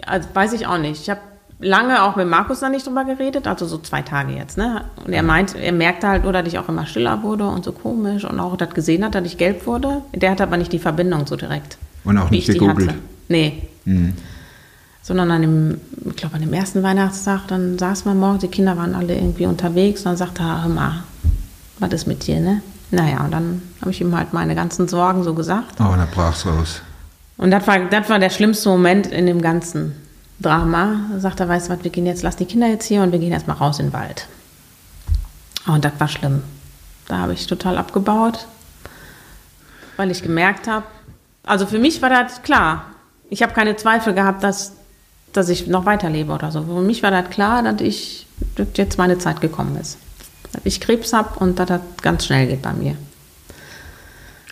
Also 0.05 0.27
weiß 0.33 0.53
ich 0.53 0.65
auch 0.67 0.77
nicht. 0.77 1.01
Ich 1.01 1.09
habe 1.09 1.21
lange 1.59 2.03
auch 2.03 2.15
mit 2.15 2.27
Markus 2.27 2.61
da 2.61 2.69
nicht 2.69 2.87
drüber 2.87 3.03
geredet, 3.03 3.45
also 3.45 3.65
so 3.65 3.77
zwei 3.77 4.01
Tage 4.01 4.33
jetzt. 4.33 4.57
Ne? 4.57 4.85
Und 5.05 5.13
er 5.13 5.23
meint, 5.23 5.55
er 5.55 5.71
merkte 5.71 6.07
halt 6.07 6.23
nur, 6.23 6.33
dass 6.33 6.47
ich 6.47 6.57
auch 6.57 6.69
immer 6.69 6.85
stiller 6.85 7.21
wurde 7.21 7.45
und 7.45 7.65
so 7.65 7.71
komisch 7.71 8.23
und 8.23 8.39
auch 8.39 8.55
das 8.55 8.69
gesehen 8.73 9.03
hat, 9.03 9.15
dass 9.15 9.25
ich 9.25 9.37
gelb 9.37 9.67
wurde. 9.67 10.01
Der 10.13 10.31
hatte 10.31 10.43
aber 10.43 10.57
nicht 10.57 10.71
die 10.71 10.79
Verbindung 10.79 11.27
so 11.27 11.35
direkt. 11.35 11.77
Und 12.05 12.17
auch 12.17 12.29
nicht 12.29 12.47
gegoogelt. 12.47 12.93
Nee. 13.27 13.63
Sondern 15.01 15.31
an 15.31 15.41
dem, 15.41 15.81
ich 16.05 16.15
glaube 16.15 16.35
an 16.35 16.41
dem 16.41 16.53
ersten 16.53 16.81
Weihnachtstag, 16.81 17.47
dann 17.47 17.77
saßen 17.77 18.09
wir 18.09 18.15
morgens, 18.15 18.41
die 18.41 18.47
Kinder 18.47 18.77
waren 18.77 18.95
alle 18.95 19.15
irgendwie 19.15 19.45
unterwegs, 19.45 20.01
und 20.01 20.05
dann 20.05 20.17
sagte 20.17 20.43
er, 20.43 20.63
hör 20.63 20.69
mal, 20.69 21.03
was 21.79 21.91
ist 21.93 22.07
mit 22.07 22.25
dir, 22.25 22.39
ne? 22.39 22.61
Naja, 22.91 23.23
und 23.23 23.31
dann 23.31 23.61
habe 23.81 23.91
ich 23.91 24.01
ihm 24.01 24.15
halt 24.17 24.33
meine 24.33 24.55
ganzen 24.55 24.87
Sorgen 24.87 25.23
so 25.23 25.33
gesagt. 25.33 25.75
Oh, 25.79 25.91
und 25.91 25.99
da 25.99 26.07
brach's 26.11 26.45
raus. 26.45 26.81
Und 27.37 27.51
das 27.51 27.67
war, 27.67 27.79
das 27.79 28.09
war 28.09 28.19
der 28.19 28.29
schlimmste 28.29 28.69
Moment 28.69 29.07
in 29.07 29.25
dem 29.25 29.41
ganzen 29.41 29.93
Drama. 30.39 30.97
Sagt 31.17 31.39
er, 31.39 31.49
weißt 31.49 31.67
du 31.67 31.73
was, 31.73 31.83
wir 31.83 31.91
gehen 31.91 32.05
jetzt, 32.05 32.23
lass 32.23 32.35
die 32.35 32.45
Kinder 32.45 32.67
jetzt 32.67 32.85
hier 32.85 33.01
und 33.01 33.11
wir 33.11 33.19
gehen 33.19 33.31
erstmal 33.31 33.57
raus 33.57 33.79
in 33.79 33.87
den 33.87 33.93
Wald. 33.93 34.27
Und 35.67 35.85
das 35.85 35.93
war 35.97 36.07
schlimm. 36.07 36.43
Da 37.07 37.17
habe 37.17 37.33
ich 37.33 37.47
total 37.47 37.77
abgebaut, 37.77 38.47
weil 39.97 40.11
ich 40.11 40.21
gemerkt 40.21 40.67
habe, 40.67 40.85
also 41.43 41.65
für 41.65 41.79
mich 41.79 42.01
war 42.01 42.09
das 42.09 42.43
klar. 42.43 42.85
Ich 43.29 43.41
habe 43.41 43.53
keine 43.53 43.75
Zweifel 43.75 44.13
gehabt, 44.13 44.43
dass, 44.43 44.73
dass 45.33 45.49
ich 45.49 45.67
noch 45.67 45.85
weiterlebe 45.85 46.31
oder 46.31 46.51
so. 46.51 46.63
Für 46.63 46.81
mich 46.81 47.01
war 47.03 47.11
das 47.11 47.29
klar, 47.29 47.63
dass 47.63 47.81
ich 47.81 48.27
dass 48.55 48.67
jetzt 48.75 48.97
meine 48.97 49.17
Zeit 49.17 49.41
gekommen 49.41 49.75
ist. 49.77 49.97
Dass 50.51 50.61
ich 50.65 50.79
Krebs 50.79 51.13
habe 51.13 51.39
und 51.39 51.59
dass 51.59 51.67
das 51.67 51.81
ganz 52.01 52.25
schnell 52.25 52.47
geht 52.47 52.61
bei 52.61 52.73
mir. 52.73 52.95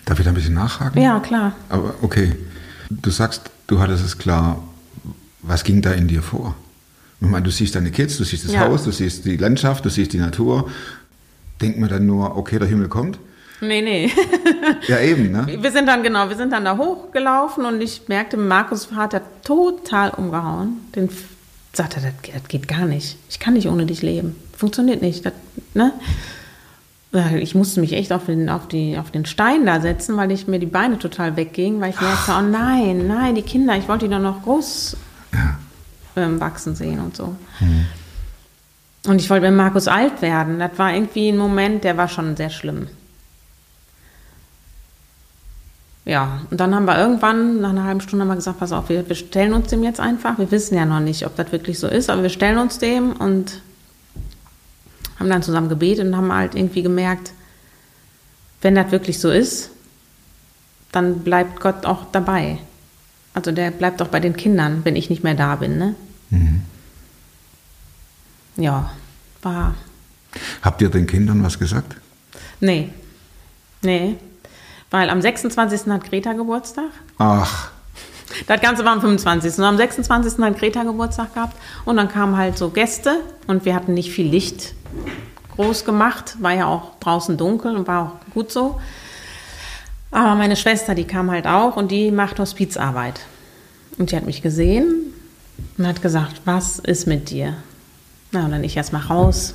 Darf 0.04 0.18
ich 0.18 0.24
da 0.24 0.30
ein 0.30 0.34
bisschen 0.34 0.54
nachhaken? 0.54 1.00
Ja, 1.00 1.20
klar. 1.20 1.52
Aber 1.68 1.94
okay, 2.02 2.36
du 2.88 3.10
sagst, 3.10 3.50
du 3.66 3.80
hattest 3.80 4.04
es 4.04 4.16
klar. 4.18 4.62
Was 5.48 5.64
ging 5.64 5.82
da 5.82 5.92
in 5.92 6.06
dir 6.08 6.22
vor? 6.22 6.54
Ich 7.20 7.26
meine, 7.26 7.42
du 7.44 7.50
siehst 7.50 7.74
deine 7.74 7.90
Kids, 7.90 8.16
du 8.18 8.24
siehst 8.24 8.44
das 8.44 8.52
Ja. 8.52 8.60
Haus, 8.60 8.84
du 8.84 8.92
siehst 8.92 9.24
die 9.24 9.36
Landschaft, 9.36 9.84
du 9.84 9.90
siehst 9.90 10.12
die 10.12 10.18
Natur. 10.18 10.70
Denkt 11.60 11.78
man 11.80 11.88
dann 11.88 12.06
nur, 12.06 12.36
okay, 12.36 12.58
der 12.60 12.68
Himmel 12.68 12.88
kommt? 12.88 13.18
Nee, 13.60 13.82
nee. 13.82 14.12
Ja, 14.86 15.00
eben, 15.00 15.32
ne? 15.32 15.46
Wir 15.60 15.72
sind 15.72 15.86
dann, 15.86 16.04
genau, 16.04 16.28
wir 16.28 16.36
sind 16.36 16.52
dann 16.52 16.64
da 16.64 16.76
hochgelaufen 16.76 17.64
und 17.64 17.80
ich 17.80 18.02
merkte, 18.06 18.36
Markus 18.36 18.92
hat 18.94 19.14
er 19.14 19.22
total 19.42 20.10
umgehauen. 20.10 20.74
Den 20.94 21.08
sagte, 21.72 22.00
das, 22.00 22.12
geht- 22.22 22.36
das 22.36 22.46
geht 22.46 22.68
gar 22.68 22.84
nicht. 22.86 23.16
Ich 23.28 23.40
kann 23.40 23.54
nicht 23.54 23.66
ohne 23.68 23.84
dich 23.86 24.00
leben. 24.02 24.36
Funktioniert 24.56 25.02
nicht. 25.02 25.26
Das, 25.26 25.32
ne? 25.74 25.92
Ich 27.40 27.54
musste 27.56 27.80
mich 27.80 27.94
echt 27.94 28.12
auf 28.12 28.26
den, 28.26 28.48
auf, 28.50 28.68
die, 28.68 28.96
auf 28.98 29.10
den 29.10 29.24
Stein 29.24 29.64
da 29.66 29.80
setzen, 29.80 30.16
weil 30.18 30.30
ich 30.30 30.46
mir 30.46 30.58
die 30.60 30.66
Beine 30.66 30.98
total 30.98 31.36
weggingen, 31.36 31.80
weil 31.80 31.90
ich 31.90 32.00
merkte, 32.00 32.32
oh 32.38 32.42
nein, 32.42 33.08
nein, 33.08 33.34
die 33.34 33.42
Kinder, 33.42 33.76
ich 33.76 33.88
wollte 33.88 34.06
die 34.06 34.12
doch 34.14 34.20
noch 34.20 34.42
groß 34.42 34.96
ähm, 36.16 36.40
wachsen 36.40 36.74
sehen 36.74 37.00
und 37.00 37.16
so. 37.16 37.36
Und 39.06 39.20
ich 39.20 39.30
wollte 39.30 39.46
mit 39.46 39.56
Markus 39.56 39.88
alt 39.88 40.20
werden. 40.22 40.58
Das 40.58 40.72
war 40.76 40.92
irgendwie 40.92 41.28
ein 41.28 41.38
Moment, 41.38 41.84
der 41.84 41.96
war 41.96 42.08
schon 42.08 42.36
sehr 42.36 42.50
schlimm. 42.50 42.88
Ja, 46.04 46.40
und 46.50 46.58
dann 46.58 46.74
haben 46.74 46.86
wir 46.86 46.98
irgendwann, 46.98 47.60
nach 47.60 47.68
einer 47.68 47.84
halben 47.84 48.00
Stunde 48.00 48.22
haben 48.22 48.30
wir 48.30 48.36
gesagt, 48.36 48.58
pass 48.58 48.72
auf, 48.72 48.88
wir, 48.88 49.06
wir 49.06 49.14
stellen 49.14 49.52
uns 49.52 49.68
dem 49.68 49.82
jetzt 49.82 50.00
einfach. 50.00 50.38
Wir 50.38 50.50
wissen 50.50 50.74
ja 50.74 50.86
noch 50.86 51.00
nicht, 51.00 51.26
ob 51.26 51.36
das 51.36 51.52
wirklich 51.52 51.78
so 51.78 51.86
ist, 51.86 52.08
aber 52.08 52.22
wir 52.22 52.30
stellen 52.30 52.56
uns 52.56 52.78
dem 52.78 53.12
und 53.12 53.60
haben 55.18 55.28
dann 55.28 55.42
zusammen 55.42 55.68
gebetet 55.68 56.06
und 56.06 56.16
haben 56.16 56.32
halt 56.32 56.54
irgendwie 56.54 56.82
gemerkt, 56.82 57.32
wenn 58.62 58.74
das 58.74 58.90
wirklich 58.90 59.20
so 59.20 59.30
ist, 59.30 59.70
dann 60.90 61.20
bleibt 61.20 61.60
Gott 61.60 61.84
auch 61.84 62.06
dabei. 62.10 62.58
Also 63.34 63.52
der 63.52 63.70
bleibt 63.70 64.00
auch 64.02 64.08
bei 64.08 64.20
den 64.20 64.36
Kindern, 64.36 64.80
wenn 64.84 64.96
ich 64.96 65.10
nicht 65.10 65.22
mehr 65.22 65.34
da 65.34 65.56
bin, 65.56 65.78
ne? 65.78 65.94
Ja, 68.56 68.90
war, 69.42 69.74
Habt 70.62 70.82
ihr 70.82 70.90
den 70.90 71.06
Kindern 71.06 71.42
was 71.42 71.58
gesagt? 71.58 71.96
nee, 72.60 72.90
nee, 73.82 74.16
weil 74.90 75.10
am 75.10 75.22
26. 75.22 75.86
hat 75.92 76.04
Greta 76.08 76.32
Geburtstag. 76.32 76.90
Ach, 77.18 77.70
Das 78.46 78.60
Ganze 78.60 78.84
war 78.84 78.92
am 78.92 79.00
25. 79.00 79.58
Und 79.58 79.64
am 79.64 79.76
26. 79.76 80.38
hat 80.42 80.58
Greta 80.58 80.82
Geburtstag 80.82 81.34
gehabt. 81.34 81.56
Und 81.84 81.96
dann 81.96 82.08
kamen 82.08 82.36
halt 82.36 82.58
so 82.58 82.70
Gäste 82.70 83.20
und 83.46 83.64
wir 83.64 83.74
hatten 83.74 83.94
nicht 83.94 84.10
viel 84.10 84.28
Licht 84.28 84.74
groß 85.56 85.84
gemacht. 85.84 86.36
War 86.40 86.52
ja 86.52 86.66
auch 86.66 86.98
draußen 87.00 87.36
dunkel 87.36 87.76
und 87.76 87.86
war 87.86 88.02
auch 88.02 88.32
gut 88.34 88.50
so. 88.52 88.80
Aber 90.10 90.34
meine 90.34 90.56
Schwester, 90.56 90.94
die 90.94 91.04
kam 91.04 91.30
halt 91.30 91.46
auch 91.46 91.76
und 91.76 91.90
die 91.90 92.10
macht 92.10 92.38
Hospizarbeit. 92.38 93.20
Und 93.98 94.10
die 94.10 94.16
hat 94.16 94.24
mich 94.26 94.42
gesehen 94.42 95.12
und 95.76 95.86
hat 95.86 96.00
gesagt, 96.02 96.42
was 96.44 96.78
ist 96.78 97.06
mit 97.06 97.30
dir? 97.30 97.54
Na, 98.32 98.44
und 98.44 98.50
dann 98.52 98.64
ich 98.64 98.76
erstmal 98.76 99.02
raus. 99.02 99.54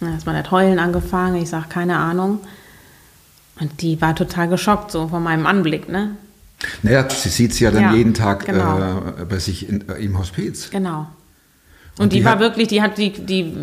Erstmal 0.00 0.40
das 0.42 0.50
Heulen 0.50 0.78
angefangen. 0.78 1.36
Ich 1.42 1.48
sage, 1.48 1.66
keine 1.68 1.96
Ahnung. 1.96 2.40
Und 3.60 3.80
die 3.82 4.00
war 4.00 4.14
total 4.14 4.48
geschockt 4.48 4.90
so 4.90 5.08
von 5.08 5.22
meinem 5.22 5.46
Anblick, 5.46 5.88
ne? 5.88 6.16
naja, 6.82 7.06
sie 7.10 7.28
sieht 7.28 7.52
es 7.52 7.60
ja 7.60 7.70
dann 7.70 7.82
Ja, 7.82 7.94
jeden 7.94 8.14
Tag 8.14 8.46
genau. 8.46 8.78
äh, 9.20 9.24
bei 9.26 9.38
sich 9.38 9.68
in, 9.68 9.86
äh, 9.88 9.94
im 10.02 10.18
Hospiz. 10.18 10.70
Genau. 10.70 11.06
Und, 11.96 12.04
Und 12.04 12.12
die, 12.12 12.18
die 12.18 12.24
war 12.24 12.32
hat- 12.32 12.40
wirklich, 12.40 12.68
die 12.68 12.80
hat, 12.82 12.96
die, 12.98 13.10
die 13.12 13.54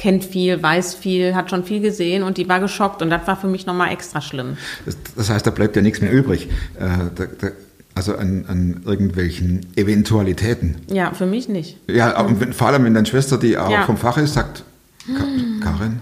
kennt 0.00 0.24
viel, 0.24 0.62
weiß 0.62 0.94
viel, 0.94 1.34
hat 1.34 1.50
schon 1.50 1.62
viel 1.62 1.80
gesehen 1.80 2.22
und 2.22 2.38
die 2.38 2.48
war 2.48 2.58
geschockt 2.58 3.02
und 3.02 3.10
das 3.10 3.26
war 3.26 3.36
für 3.36 3.48
mich 3.48 3.66
nochmal 3.66 3.92
extra 3.92 4.22
schlimm. 4.22 4.56
Das, 4.86 4.96
das 5.14 5.28
heißt, 5.28 5.46
da 5.46 5.50
bleibt 5.50 5.76
ja 5.76 5.82
nichts 5.82 6.00
mehr 6.00 6.10
übrig. 6.10 6.48
Äh, 6.78 6.88
da, 7.14 7.26
da, 7.26 7.48
also 7.94 8.16
an, 8.16 8.46
an 8.48 8.82
irgendwelchen 8.86 9.66
Eventualitäten. 9.76 10.76
Ja, 10.90 11.12
für 11.12 11.26
mich 11.26 11.48
nicht. 11.50 11.76
Ja, 11.86 12.14
aber 12.16 12.40
wenn, 12.40 12.54
vor 12.54 12.68
allem 12.68 12.84
wenn 12.84 12.94
deine 12.94 13.06
Schwester, 13.06 13.36
die 13.36 13.58
auch 13.58 13.70
Ja. 13.70 13.82
vom 13.84 13.98
Fach 13.98 14.16
ist, 14.16 14.32
sagt, 14.34 14.64
Ka 15.06 15.24
Karin, 15.62 16.00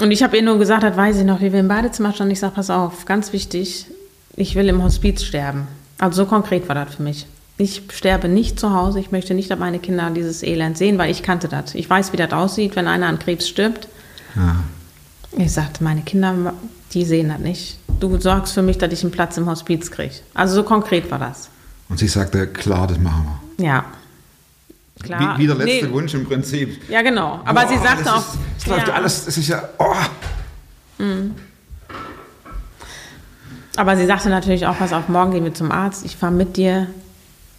Und 0.00 0.10
ich 0.10 0.22
habe 0.22 0.36
ihr 0.38 0.42
nur 0.42 0.58
gesagt, 0.58 0.84
das 0.84 0.96
weiß 0.96 1.18
ich 1.18 1.24
noch, 1.24 1.40
wie 1.42 1.52
wir 1.52 1.60
im 1.60 1.68
Badezimmer 1.68 2.14
standen. 2.14 2.32
Ich 2.32 2.40
sage, 2.40 2.54
pass 2.54 2.70
auf, 2.70 3.04
ganz 3.04 3.32
wichtig, 3.34 3.86
ich 4.36 4.54
will 4.54 4.68
im 4.68 4.82
Hospiz 4.82 5.22
sterben. 5.22 5.66
Also 5.98 6.22
so 6.24 6.28
konkret 6.28 6.66
war 6.68 6.74
das 6.74 6.94
für 6.94 7.02
mich. 7.02 7.26
Ich 7.56 7.82
sterbe 7.92 8.28
nicht 8.28 8.58
zu 8.58 8.72
Hause, 8.74 8.98
ich 8.98 9.12
möchte 9.12 9.32
nicht, 9.32 9.50
dass 9.50 9.58
meine 9.58 9.78
Kinder 9.78 10.10
dieses 10.10 10.42
Elend 10.42 10.76
sehen, 10.76 10.98
weil 10.98 11.10
ich 11.10 11.22
kannte 11.22 11.46
das. 11.48 11.74
Ich 11.76 11.88
weiß, 11.88 12.12
wie 12.12 12.16
das 12.16 12.32
aussieht, 12.32 12.74
wenn 12.74 12.88
einer 12.88 13.06
an 13.06 13.18
Krebs 13.20 13.48
stirbt. 13.48 13.86
ja, 14.34 14.56
Ich 15.36 15.52
sagte, 15.52 15.84
meine 15.84 16.02
Kinder, 16.02 16.52
die 16.92 17.04
sehen 17.04 17.28
das 17.28 17.38
nicht. 17.38 17.78
Du 18.00 18.18
sorgst 18.18 18.54
für 18.54 18.62
mich, 18.62 18.78
dass 18.78 18.92
ich 18.92 19.02
einen 19.02 19.12
Platz 19.12 19.36
im 19.36 19.46
Hospiz 19.46 19.90
kriege. 19.92 20.14
Also 20.34 20.56
so 20.56 20.62
konkret 20.64 21.10
war 21.12 21.18
das. 21.20 21.48
und 21.88 21.98
sie 21.98 22.08
sagte, 22.08 22.48
klar, 22.48 22.88
das 22.88 22.98
machen 22.98 23.28
wir. 23.56 23.64
Ja. 23.66 23.84
Klar. 25.02 25.38
Wie, 25.38 25.42
wie 25.42 25.46
der 25.46 25.56
letzte 25.56 25.86
Nee, 25.86 25.92
Wunsch 25.92 26.14
im 26.14 26.24
Prinzip. 26.24 26.88
Ja, 26.90 27.02
genau. 27.02 27.40
Aber 27.44 27.62
Boah, 27.62 27.68
sie 27.68 27.78
sagte 27.78 28.12
auch. 28.12 28.18
Ist, 28.18 28.38
das 28.58 28.66
läuft 28.66 28.88
ja 28.88 28.94
alles, 28.94 29.24
das 29.26 29.36
ist 29.36 29.48
ja, 29.48 29.68
oh, 29.78 29.94
Aber 33.76 33.96
sie 33.96 34.06
sagte 34.06 34.28
natürlich 34.28 34.66
auch, 34.66 34.78
pass 34.78 34.92
auf, 34.92 35.08
morgen 35.08 35.32
gehen 35.32 35.44
wir 35.44 35.54
zum 35.54 35.70
Arzt, 35.72 36.04
ich 36.04 36.16
fahre 36.16 36.32
mit 36.32 36.56
dir. 36.56 36.88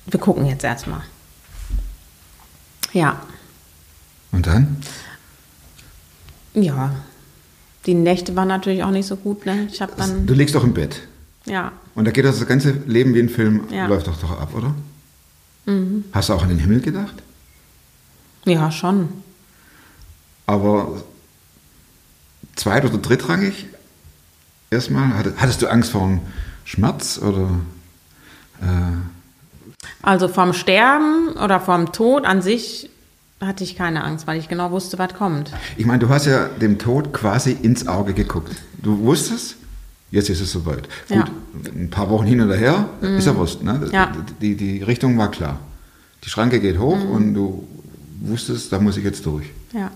Wir 0.07 0.19
gucken 0.19 0.45
jetzt 0.45 0.63
erstmal. 0.63 1.01
Ja. 2.93 3.21
Und 4.31 4.47
dann? 4.47 4.77
Ja. 6.53 6.95
Die 7.85 7.93
Nächte 7.93 8.35
waren 8.35 8.47
natürlich 8.47 8.83
auch 8.83 8.91
nicht 8.91 9.07
so 9.07 9.15
gut, 9.15 9.45
ne? 9.45 9.67
Ich 9.71 9.81
habe 9.81 9.93
dann. 9.97 10.25
Du 10.25 10.33
liegst 10.33 10.55
doch 10.55 10.63
im 10.63 10.73
Bett. 10.73 11.01
Ja. 11.45 11.71
Und 11.93 12.05
da 12.05 12.11
geht 12.11 12.25
das 12.25 12.45
ganze 12.47 12.71
Leben 12.71 13.13
wie 13.13 13.19
ein 13.19 13.29
Film, 13.29 13.67
Ja. 13.69 13.85
läuft 13.87 14.07
doch 14.07 14.19
doch 14.19 14.39
ab, 14.39 14.53
oder? 14.55 14.73
Hast 16.11 16.29
du 16.29 16.33
auch 16.33 16.43
an 16.43 16.49
den 16.49 16.59
Himmel 16.59 16.79
gedacht? 16.81 17.15
Ja, 18.45 18.71
schon. 18.71 19.09
Aber 20.45 21.01
zweit- 22.55 22.85
oder 22.85 22.99
drittrangig? 22.99 23.65
Erstmal, 24.69 25.11
hattest, 25.37 25.61
du 25.63 25.67
Angst 25.67 25.91
vor 25.91 26.01
dem 26.07 26.19
Schmerz 26.65 27.17
oder? 27.17 27.49
Also 30.01 30.27
vom 30.27 30.53
Sterben 30.53 31.29
oder 31.43 31.59
vom 31.59 31.91
Tod 31.91 32.25
an 32.25 32.41
sich 32.41 32.89
hatte 33.41 33.63
ich 33.63 33.75
keine 33.75 34.03
Angst, 34.03 34.27
weil 34.27 34.39
ich 34.39 34.47
genau 34.47 34.71
wusste, 34.71 34.97
was 34.97 35.13
kommt. 35.13 35.51
Ich 35.77 35.85
meine, 35.85 35.99
du 35.99 36.09
hast 36.09 36.25
ja 36.25 36.47
dem 36.47 36.77
Tod 36.79 37.13
quasi 37.13 37.51
ins 37.51 37.87
Auge 37.87 38.13
geguckt. 38.13 38.55
Du 38.81 38.97
wusstest, 38.99 39.55
jetzt 40.11 40.29
ist 40.29 40.41
es 40.41 40.51
soweit. 40.51 40.87
Ja. 41.09 41.17
Mhm. 41.17 41.21
Gut, 41.23 41.75
ein 41.75 41.89
paar 41.89 42.09
Wochen 42.09 42.25
hin 42.25 42.41
oder 42.41 42.55
her, 42.55 42.89
ist 43.01 43.25
ja 43.25 43.35
Wurst. 43.35 43.61
Ne? 43.63 43.89
Ja. 43.91 44.11
Die, 44.41 44.55
die 44.55 44.81
Richtung 44.83 45.17
war 45.17 45.29
klar. 45.31 45.59
Die 46.23 46.29
Schranke 46.29 46.59
geht 46.59 46.79
hoch 46.79 46.97
Mhm. 46.97 47.11
und 47.11 47.33
du 47.33 47.67
wusstest, 48.21 48.71
da 48.71 48.79
muss 48.79 48.97
ich 48.97 49.03
jetzt 49.03 49.25
durch. 49.25 49.45
Ja, 49.73 49.91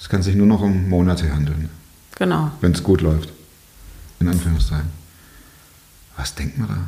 Es 0.00 0.08
kann 0.08 0.22
sich 0.22 0.34
nur 0.36 0.46
noch 0.46 0.62
um 0.62 0.88
Monate 0.88 1.30
handeln, 1.34 1.68
genau. 2.16 2.52
wenn 2.60 2.72
es 2.72 2.82
gut 2.82 3.00
läuft. 3.00 3.30
In 4.20 4.28
Anführungszeichen. 4.28 4.88
Was 6.16 6.34
denkt 6.34 6.56
man 6.58 6.68
da? 6.68 6.78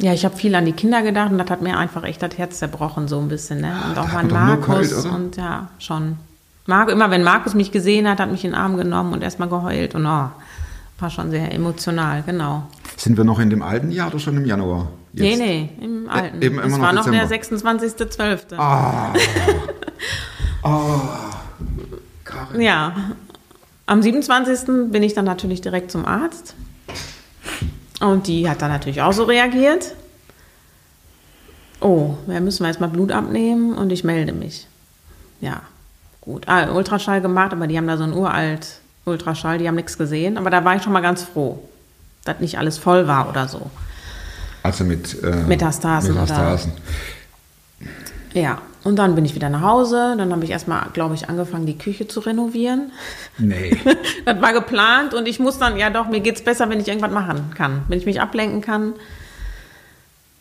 Ja, 0.00 0.14
ich 0.14 0.24
habe 0.24 0.36
viel 0.36 0.54
an 0.54 0.64
die 0.64 0.72
Kinder 0.72 1.02
gedacht 1.02 1.30
und 1.30 1.38
das 1.38 1.50
hat 1.50 1.60
mir 1.60 1.76
einfach 1.76 2.04
echt 2.04 2.22
das 2.22 2.38
Herz 2.38 2.58
zerbrochen, 2.58 3.06
so 3.06 3.18
ein 3.18 3.28
bisschen. 3.28 3.60
Ne? 3.60 3.72
Und 3.86 3.96
da 3.96 4.02
auch 4.02 4.22
nur 4.22 4.32
Markus. 4.32 4.90
geheult, 4.90 5.14
und 5.14 5.36
ja, 5.36 5.68
schon. 5.78 6.16
Mar 6.66 6.88
immer 6.88 7.10
wenn 7.10 7.22
Markus 7.22 7.54
mich 7.54 7.70
gesehen 7.70 8.08
hat, 8.08 8.18
hat 8.18 8.30
mich 8.30 8.44
in 8.44 8.52
den 8.52 8.58
Arm 8.58 8.76
genommen 8.76 9.12
und 9.12 9.22
erstmal 9.22 9.48
geheult. 9.48 9.94
Und 9.94 10.06
oh, 10.06 10.30
war 10.98 11.10
schon 11.10 11.30
sehr 11.30 11.52
emotional, 11.52 12.22
genau. 12.24 12.64
Sind 12.96 13.16
wir 13.16 13.24
noch 13.24 13.38
in 13.38 13.50
dem 13.50 13.62
alten 13.62 13.90
Jahr 13.90 14.08
oder 14.08 14.18
schon 14.18 14.36
im 14.36 14.44
Januar? 14.44 14.88
Nee, 15.12 15.30
Jetzt? 15.30 15.38
nee, 15.38 15.70
im 15.80 16.08
alten. 16.08 16.40
eben 16.40 16.56
immer 16.56 16.66
es 16.66 16.72
noch 16.72 16.80
war 16.80 16.92
noch 16.92 17.10
der 17.10 17.26
Dezember. 17.26 17.82
26.12. 17.82 18.58
Ah. 18.58 19.12
oh. 20.62 21.00
Karin. 22.24 22.60
Ja. 22.60 22.94
Am 23.86 24.02
27. 24.02 24.90
bin 24.90 25.02
ich 25.02 25.14
dann 25.14 25.24
natürlich 25.24 25.60
direkt 25.60 25.90
zum 25.90 26.04
Arzt. 26.04 26.54
Und 28.00 28.26
die 28.26 28.48
hat 28.48 28.62
dann 28.62 28.70
natürlich 28.70 29.02
auch 29.02 29.12
so 29.12 29.24
reagiert. 29.24 29.94
Oh, 31.80 32.14
wir 32.26 32.40
müssen 32.40 32.62
wir 32.64 32.68
jetzt 32.68 32.80
mal 32.80 32.88
Blut 32.88 33.12
abnehmen 33.12 33.74
und 33.76 33.90
ich 33.90 34.04
melde 34.04 34.32
mich. 34.32 34.66
Ja, 35.40 35.62
gut. 36.20 36.46
Ah, 36.46 36.70
Ultraschall 36.72 37.20
gemacht, 37.20 37.52
aber 37.52 37.66
die 37.66 37.76
haben 37.76 37.86
da 37.86 37.96
so 37.96 38.04
einen 38.04 38.12
uralt 38.12 38.80
Ultraschall, 39.06 39.58
die 39.58 39.66
haben 39.66 39.76
nichts 39.76 39.96
gesehen. 39.96 40.36
Aber 40.36 40.50
da 40.50 40.64
war 40.64 40.76
ich 40.76 40.82
schon 40.82 40.92
mal 40.92 41.00
ganz 41.00 41.22
froh, 41.22 41.62
dass 42.24 42.40
nicht 42.40 42.58
alles 42.58 42.76
voll 42.78 43.06
war 43.06 43.28
oder 43.28 43.48
so. 43.48 43.70
Also 44.62 44.84
mit 44.84 45.22
äh, 45.22 45.36
Metastasen 45.46 46.12
oder- 46.12 46.20
Metastasen. 46.22 46.72
Ja, 48.34 48.60
und 48.82 48.96
dann 48.96 49.14
bin 49.14 49.24
ich 49.24 49.34
wieder 49.34 49.50
nach 49.50 49.62
Hause. 49.62 50.14
Dann 50.16 50.32
habe 50.32 50.44
ich 50.44 50.50
erstmal, 50.50 50.86
glaube 50.92 51.14
ich, 51.14 51.28
angefangen, 51.28 51.66
die 51.66 51.76
Küche 51.76 52.08
zu 52.08 52.20
renovieren. 52.20 52.92
Nee. 53.38 53.76
Das 54.24 54.40
war 54.40 54.52
geplant 54.52 55.14
und 55.14 55.26
ich 55.26 55.40
muss 55.40 55.58
dann, 55.58 55.78
ja 55.78 55.90
doch, 55.90 56.06
mir 56.08 56.20
geht's 56.20 56.42
besser, 56.42 56.68
wenn 56.68 56.78
ich 56.78 56.88
irgendwas 56.88 57.10
machen 57.10 57.52
kann, 57.56 57.82
wenn 57.88 57.98
ich 57.98 58.06
mich 58.06 58.20
ablenken 58.20 58.60
kann. 58.60 58.92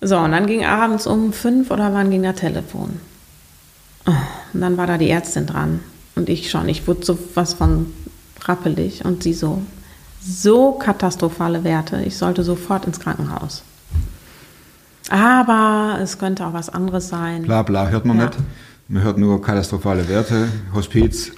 So, 0.01 0.17
und 0.17 0.31
dann 0.31 0.47
ging 0.47 0.65
abends 0.65 1.07
um 1.07 1.33
fünf 1.33 1.71
oder 1.71 1.93
wann 1.93 2.11
ging 2.11 2.21
der 2.21 2.35
Telefon? 2.35 2.99
Oh, 4.05 4.11
Und 4.53 4.61
dann 4.61 4.77
war 4.77 4.85
da 4.85 4.97
die 4.97 5.09
Ärztin 5.09 5.45
dran 5.45 5.79
und 6.15 6.29
ich 6.29 6.49
schon. 6.51 6.69
Ich 6.69 6.87
wurde 6.87 7.05
so 7.05 7.17
was 7.35 7.53
von 7.53 7.93
rappelig 8.41 9.05
und 9.05 9.23
sie 9.23 9.33
so, 9.33 9.61
so 10.21 10.73
katastrophale 10.73 11.63
Werte. 11.63 12.01
Ich 12.05 12.17
sollte 12.17 12.43
sofort 12.43 12.85
ins 12.85 12.99
Krankenhaus. 12.99 13.63
Aber 15.09 15.99
es 16.01 16.17
könnte 16.19 16.45
auch 16.45 16.53
was 16.53 16.69
anderes 16.69 17.09
sein. 17.09 17.43
Bla 17.43 17.63
bla 17.63 17.87
hört 17.87 18.05
man 18.05 18.17
Ja. 18.19 18.25
nicht. 18.25 18.37
Man 18.87 19.03
hört 19.03 19.17
nur 19.17 19.41
katastrophale 19.41 20.07
Werte, 20.07 20.47
Hospiz. 20.73 21.31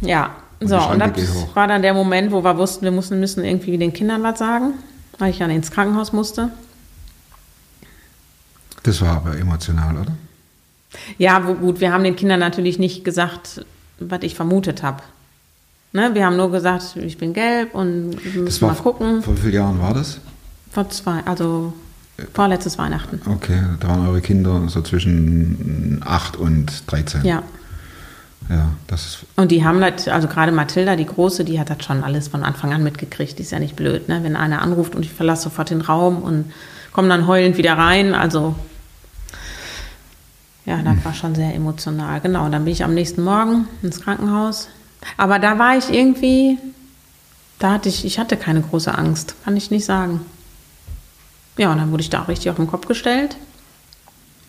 Ja, 0.00 0.30
Und 0.60 0.68
so, 0.68 0.76
und 0.76 0.98
das 0.98 1.46
war 1.54 1.66
dann 1.68 1.82
der 1.82 1.94
Moment, 1.94 2.32
wo 2.32 2.42
wir 2.44 2.56
wussten, 2.58 2.84
wir 2.84 2.92
mussten, 2.92 3.18
müssen 3.20 3.44
irgendwie 3.44 3.76
den 3.78 3.92
Kindern 3.92 4.22
was 4.22 4.38
sagen, 4.38 4.74
weil 5.18 5.30
ich 5.30 5.38
dann 5.38 5.50
ins 5.50 5.70
Krankenhaus 5.70 6.12
musste. 6.12 6.50
Das 8.82 9.00
war 9.02 9.16
aber 9.16 9.36
emotional, 9.38 9.96
oder? 9.96 10.12
Ja, 11.18 11.46
wo, 11.46 11.54
gut, 11.54 11.80
wir 11.80 11.92
haben 11.92 12.04
den 12.04 12.16
Kindern 12.16 12.40
natürlich 12.40 12.78
nicht 12.78 13.04
gesagt, 13.04 13.64
was 13.98 14.22
ich 14.22 14.34
vermutet 14.34 14.82
habe. 14.82 15.02
Ne, 15.92 16.10
wir 16.14 16.24
haben 16.24 16.36
nur 16.36 16.50
gesagt, 16.52 16.96
ich 16.96 17.18
bin 17.18 17.32
gelb 17.32 17.74
und 17.74 18.16
wir 18.34 18.42
müssen 18.42 18.66
mal 18.66 18.74
gucken. 18.74 19.22
Vor 19.22 19.36
wie 19.36 19.40
vielen 19.40 19.54
Jahren 19.54 19.80
war 19.80 19.92
das? 19.92 20.18
Vor 20.70 20.88
zwei, 20.88 21.20
also 21.26 21.72
vorletztes 22.32 22.78
Weihnachten. 22.78 23.20
Okay, 23.30 23.62
da 23.80 23.88
waren 23.88 24.06
eure 24.06 24.20
Kinder 24.20 24.62
so 24.68 24.82
zwischen 24.82 26.02
8 26.04 26.36
und 26.36 26.90
13. 26.90 27.24
Ja. 27.24 27.42
Ja, 28.48 28.70
das 28.88 29.06
ist. 29.06 29.18
Und 29.36 29.52
die 29.52 29.64
haben 29.64 29.80
das, 29.80 30.08
also 30.08 30.26
gerade 30.26 30.50
Mathilda, 30.50 30.96
die 30.96 31.06
Große, 31.06 31.44
die 31.44 31.60
hat 31.60 31.70
das 31.70 31.84
schon 31.84 32.02
alles 32.02 32.28
von 32.28 32.42
Anfang 32.42 32.72
an 32.72 32.82
mitgekriegt. 32.82 33.38
Die 33.38 33.42
ist 33.42 33.52
ja 33.52 33.60
nicht 33.60 33.76
blöd, 33.76 34.08
ne? 34.08 34.24
Wenn 34.24 34.34
einer 34.34 34.60
anruft 34.62 34.96
und 34.96 35.04
ich 35.04 35.12
verlasse 35.12 35.44
sofort 35.44 35.70
den 35.70 35.82
Raum 35.82 36.22
und 36.22 36.52
komme 36.92 37.08
dann 37.08 37.28
heulend 37.28 37.58
wieder 37.58 37.74
rein. 37.78 38.12
Also, 38.12 38.56
ja, 40.66 40.82
das 40.82 41.04
war 41.04 41.14
schon 41.14 41.34
sehr 41.36 41.54
emotional. 41.54 42.20
Genau, 42.20 42.48
dann 42.48 42.64
bin 42.64 42.72
ich 42.72 42.82
am 42.82 42.94
nächsten 42.94 43.22
Morgen 43.22 43.68
ins 43.82 44.00
Krankenhaus. 44.00 44.68
Aber 45.16 45.38
da 45.38 45.58
war 45.58 45.76
ich 45.76 45.90
irgendwie, 45.90 46.58
da 47.60 47.72
hatte 47.72 47.88
ich, 47.88 48.04
ich 48.04 48.18
hatte 48.18 48.36
keine 48.36 48.62
große 48.62 48.96
Angst, 48.96 49.36
kann 49.44 49.56
ich 49.56 49.70
nicht 49.70 49.84
sagen. 49.84 50.22
Ja, 51.60 51.70
und 51.70 51.76
dann 51.76 51.92
wurde 51.92 52.00
ich 52.00 52.08
da 52.08 52.22
auch 52.22 52.28
richtig 52.28 52.48
auf 52.48 52.56
den 52.56 52.66
Kopf 52.66 52.86
gestellt. 52.88 53.36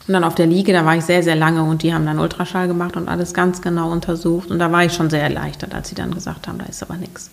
Und 0.08 0.13
dann 0.13 0.24
auf 0.24 0.34
der 0.34 0.48
Liege, 0.48 0.72
da 0.72 0.86
war 0.86 0.96
ich 0.96 1.03
sehr, 1.03 1.22
sehr 1.24 1.36
lange 1.36 1.62
und 1.62 1.84
die 1.84 1.94
haben 1.94 2.06
dann 2.06 2.20
Ultraschall 2.20 2.70
gemacht 2.70 2.96
und 2.96 3.10
alles 3.10 3.34
ganz 3.34 3.62
genau 3.62 3.91
untersucht. 3.91 4.50
Und 4.50 4.60
da 4.60 4.72
war 4.72 4.86
ich 4.86 4.94
schon 4.94 5.10
sehr 5.10 5.22
erleichtert, 5.22 5.75
als 5.75 5.89
sie 5.89 5.96
dann 5.96 6.13
gesagt 6.13 6.48
haben, 6.48 6.58
da 6.58 6.63
ist 6.68 6.82
aber 6.82 6.96
nichts. 6.96 7.30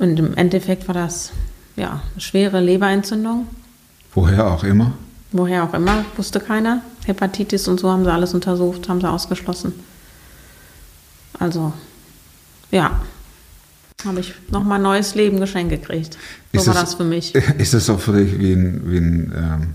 Und 0.00 0.18
im 0.18 0.34
Endeffekt 0.34 0.88
war 0.88 0.96
das, 0.96 1.30
ja, 1.76 2.00
eine 2.10 2.20
schwere 2.20 2.58
Leberentzündung. 2.58 3.46
Woher 4.14 4.48
auch 4.48 4.64
immer. 4.64 4.94
Woher 5.30 5.62
auch 5.62 5.74
immer, 5.74 6.04
wusste 6.16 6.40
keiner. 6.40 6.82
Hepatitis 7.06 7.68
und 7.68 7.78
so 7.78 7.88
haben 7.88 8.02
sie 8.02 8.12
alles 8.12 8.34
untersucht, 8.34 8.88
haben 8.88 9.00
sie 9.00 9.08
ausgeschlossen. 9.08 9.74
Also, 11.38 11.72
ja, 12.72 13.00
habe 14.06 14.20
ich 14.20 14.34
nochmal 14.50 14.78
neues 14.78 15.14
Leben 15.14 15.40
geschenkt 15.40 15.70
gekriegt. 15.72 16.16
So 16.52 16.60
Ist 16.60 16.66
war 16.68 16.74
das- 16.74 16.84
das 16.84 16.94
für 16.94 17.04
mich. 17.04 17.34
Ist 17.58 17.74
das 17.74 17.90
auch 17.90 18.00
für 18.00 18.12
dich 18.12 18.38
wie 18.38 18.52
ein. 18.52 18.82
Wie 18.90 18.98
ein 18.98 19.32
ähm 19.36 19.74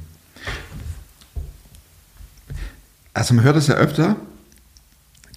also, 3.14 3.34
man 3.36 3.44
hört 3.44 3.58
es 3.58 3.68
ja 3.68 3.76
öfter, 3.76 4.16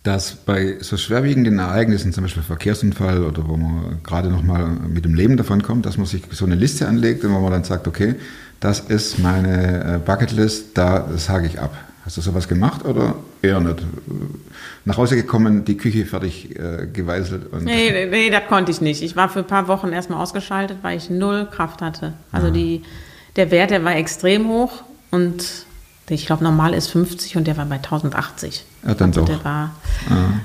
dass 0.03 0.35
bei 0.37 0.77
so 0.81 0.97
schwerwiegenden 0.97 1.59
Ereignissen, 1.59 2.13
zum 2.13 2.25
Beispiel 2.25 2.43
Verkehrsunfall 2.43 3.23
oder 3.25 3.47
wo 3.49 3.57
man 3.57 3.99
gerade 4.03 4.31
noch 4.31 4.43
mal 4.43 4.67
mit 4.67 5.05
dem 5.05 5.15
Leben 5.15 5.37
davon 5.37 5.63
kommt, 5.63 5.85
dass 5.85 5.97
man 5.99 6.07
sich 6.07 6.23
so 6.31 6.47
eine 6.47 6.55
Liste 6.55 6.87
anlegt 6.89 7.25
und 7.25 7.35
wo 7.35 7.41
man 7.41 7.51
dann 7.53 7.65
sagt, 7.65 7.87
okay, 7.89 8.15
das 8.61 8.81
ist 8.81 9.19
meine 9.19 9.97
äh, 9.97 9.99
Bucketlist, 9.99 10.69
da 10.79 11.07
sage 11.19 11.49
ich 11.49 11.59
ab. 11.61 11.77
Hast 12.05 12.17
du 12.17 12.21
sowas 12.23 12.47
gemacht 12.49 12.85
oder 12.85 13.17
eher 13.47 13.61
nicht? 13.61 13.83
Nach 14.85 14.97
Hause 14.97 15.17
gekommen, 15.17 15.65
die 15.65 15.77
Küche 15.77 16.05
fertig 16.05 16.57
äh, 16.59 16.87
geweißelt 16.93 17.53
und 17.53 17.65
Nee, 17.65 18.07
nee, 18.07 18.31
das 18.31 18.47
konnte 18.49 18.71
ich 18.71 18.81
nicht. 18.81 19.03
Ich 19.03 19.17
war 19.17 19.29
für 19.29 19.41
ein 19.41 19.47
paar 19.47 19.69
Wochen 19.69 19.89
erstmal 19.89 20.21
ausgeschaltet, 20.21 20.79
weil 20.83 20.97
ich 20.97 21.11
null 21.11 21.49
Kraft 21.51 21.83
hatte. 21.83 22.13
Also 22.31 22.51
die, 22.51 22.83
der 23.37 23.51
Wert, 23.51 23.71
der 23.71 23.85
war 23.85 23.97
extrem 23.97 24.49
hoch 24.49 24.83
und 25.11 25.45
ich 26.09 26.27
glaube, 26.27 26.45
normal 26.45 26.73
ist 26.75 26.89
50 26.89 27.37
und 27.37 27.47
der 27.47 27.57
war 27.57 27.67
bei 27.67 27.77
1080. 27.77 28.65
Ja, 28.87 28.95
dann 28.95 29.11
also 29.11 29.23
doch. 29.23 29.29
Der 29.29 29.45
war, 29.45 29.75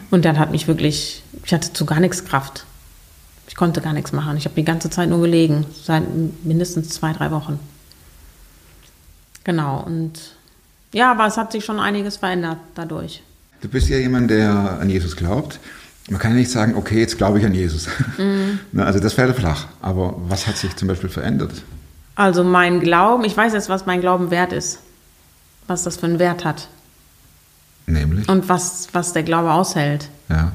Und 0.10 0.26
dann 0.26 0.40
hat 0.40 0.52
mich 0.52 0.68
wirklich, 0.68 1.22
ich 1.46 1.54
hatte 1.54 1.72
zu 1.72 1.86
gar 1.86 2.00
nichts 2.00 2.26
Kraft. 2.26 2.66
Ich 3.48 3.56
konnte 3.56 3.82
gar 3.82 3.94
nichts 3.94 4.12
machen. 4.12 4.38
Ich 4.38 4.46
habe 4.46 4.56
die 4.56 4.64
ganze 4.64 4.90
Zeit 4.90 5.10
nur 5.10 5.22
gelegen, 5.22 5.66
seit 5.84 6.04
mindestens 6.44 6.90
zwei, 6.90 7.14
drei 7.14 7.32
Wochen. 7.32 7.60
Genau, 9.44 9.82
und 9.82 10.14
ja, 10.94 11.12
aber 11.12 11.26
es 11.28 11.38
hat 11.38 11.52
sich 11.52 11.64
schon 11.66 11.80
einiges 11.80 12.18
verändert 12.18 12.58
dadurch. 12.76 13.24
Du 13.62 13.68
bist 13.70 13.90
ja 13.90 13.98
jemand, 13.98 14.32
der 14.32 14.80
an 14.80 14.90
Jesus 14.90 15.16
glaubt. 15.16 15.60
Man 16.10 16.20
kann 16.20 16.32
ja 16.32 16.38
nicht 16.38 16.52
sagen, 16.52 16.76
okay, 16.76 17.00
jetzt 17.00 17.18
glaube 17.18 17.40
ich 17.40 17.46
an 17.46 17.54
Jesus. 17.54 17.88
Na, 18.72 18.86
also 18.86 19.00
das 19.00 19.14
fällt 19.14 19.36
flach. 19.36 19.68
Aber 19.82 20.16
was 20.28 20.48
hat 20.48 20.58
sich 20.58 20.76
zum 20.76 20.88
Beispiel 20.88 21.10
verändert? 21.10 21.52
Also 22.16 22.44
mein 22.44 22.80
Glauben, 22.82 23.24
ich 23.24 23.38
weiß 23.38 23.54
jetzt, 23.54 23.70
was 23.70 23.86
mein 23.86 24.02
Glauben 24.02 24.32
wert 24.32 24.52
ist. 24.52 24.80
Was 25.68 25.84
das 25.84 25.98
für 25.98 26.08
einen 26.08 26.20
Wert 26.20 26.44
hat. 26.44 26.68
Nämlich, 27.86 28.28
Und 28.28 28.50
was, 28.50 28.90
was 28.94 29.14
der 29.14 29.24
Glaube 29.24 29.52
aushält. 29.52 30.10
ja, 30.30 30.52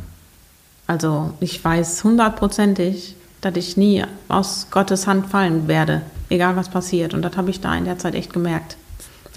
Also 0.87 1.33
ich 1.41 1.65
weiß 1.65 2.05
hundertprozentig, 2.05 3.17
dass 3.41 3.57
ich 3.57 3.77
nie 3.77 4.05
aus 4.29 4.67
Gottes 4.71 5.07
Hand 5.07 5.29
fallen 5.29 5.69
werde, 5.69 6.03
egal 6.29 6.57
was 6.57 6.69
passiert. 6.69 7.15
Und 7.15 7.23
das 7.23 7.37
habe 7.37 7.51
ich 7.51 7.61
da 7.61 7.75
in 7.75 7.85
der 7.85 7.99
Zeit 7.99 8.15
echt 8.15 8.33
gemerkt. 8.33 8.77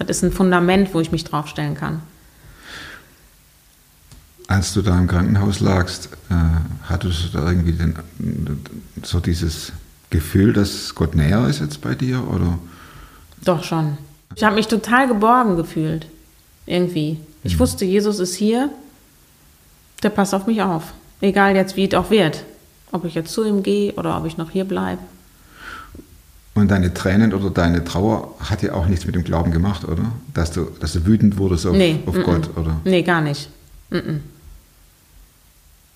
Das 0.00 0.16
ist 0.16 0.22
ein 0.24 0.32
Fundament, 0.32 0.94
wo 0.94 1.00
ich 1.00 1.12
mich 1.12 1.24
draufstellen 1.24 1.74
kann. 1.74 2.02
als 4.48 4.74
du 4.74 4.82
da 4.82 4.98
im 4.98 5.06
Krankenhaus 5.06 5.60
lagst, 5.60 6.08
äh, 6.28 6.34
hattest 6.88 7.26
du 7.26 7.38
da 7.38 7.48
irgendwie 7.48 7.70
den, 7.70 7.94
so 9.04 9.20
dieses 9.20 9.72
Gefühl, 10.10 10.52
dass 10.52 10.92
Gott 10.96 11.14
näher 11.14 11.46
ist 11.46 11.60
jetzt 11.60 11.80
bei 11.80 11.94
dir? 11.94 12.26
Oder? 12.28 12.58
Doch 13.44 13.62
schon. 13.62 13.96
Ich 14.34 14.42
habe 14.42 14.56
mich 14.56 14.66
total 14.66 15.06
geborgen 15.06 15.56
gefühlt. 15.56 16.06
Irgendwie. 16.66 17.20
Ich 17.44 17.58
wusste, 17.60 17.84
Jesus 17.84 18.18
ist 18.18 18.34
hier. 18.34 18.70
Der 20.02 20.10
passt 20.10 20.34
auf 20.34 20.46
mich 20.48 20.62
auf. 20.62 20.94
Egal 21.20 21.54
jetzt, 21.54 21.76
wie 21.76 21.86
es 21.86 21.94
auch 21.94 22.10
wird. 22.10 22.44
Ob 22.90 23.04
ich 23.04 23.14
jetzt 23.14 23.32
zu 23.32 23.44
ihm 23.44 23.62
gehe 23.62 23.92
oder 23.92 24.16
ob 24.18 24.26
ich 24.26 24.36
noch 24.36 24.50
hier 24.50 24.64
bleibe. 24.64 25.02
Und 26.54 26.70
deine 26.70 26.92
Tränen 26.92 27.32
oder 27.32 27.50
deine 27.50 27.84
Trauer 27.84 28.34
hat 28.40 28.62
ja 28.62 28.72
auch 28.74 28.86
nichts 28.86 29.06
mit 29.06 29.14
dem 29.14 29.22
Glauben 29.24 29.52
gemacht, 29.52 29.84
oder? 29.84 30.02
Dass 30.34 30.50
du, 30.50 30.66
dass 30.80 30.92
du 30.92 31.06
wütend 31.06 31.38
wurdest 31.38 31.64
auf, 31.66 31.76
Nee, 31.76 32.00
auf 32.06 32.14
mm, 32.16 32.22
Gott, 32.22 32.50
oder? 32.56 32.80
Nee, 32.84 33.02
gar 33.02 33.20
nicht. 33.20 33.48
Mm-mm. 33.90 34.18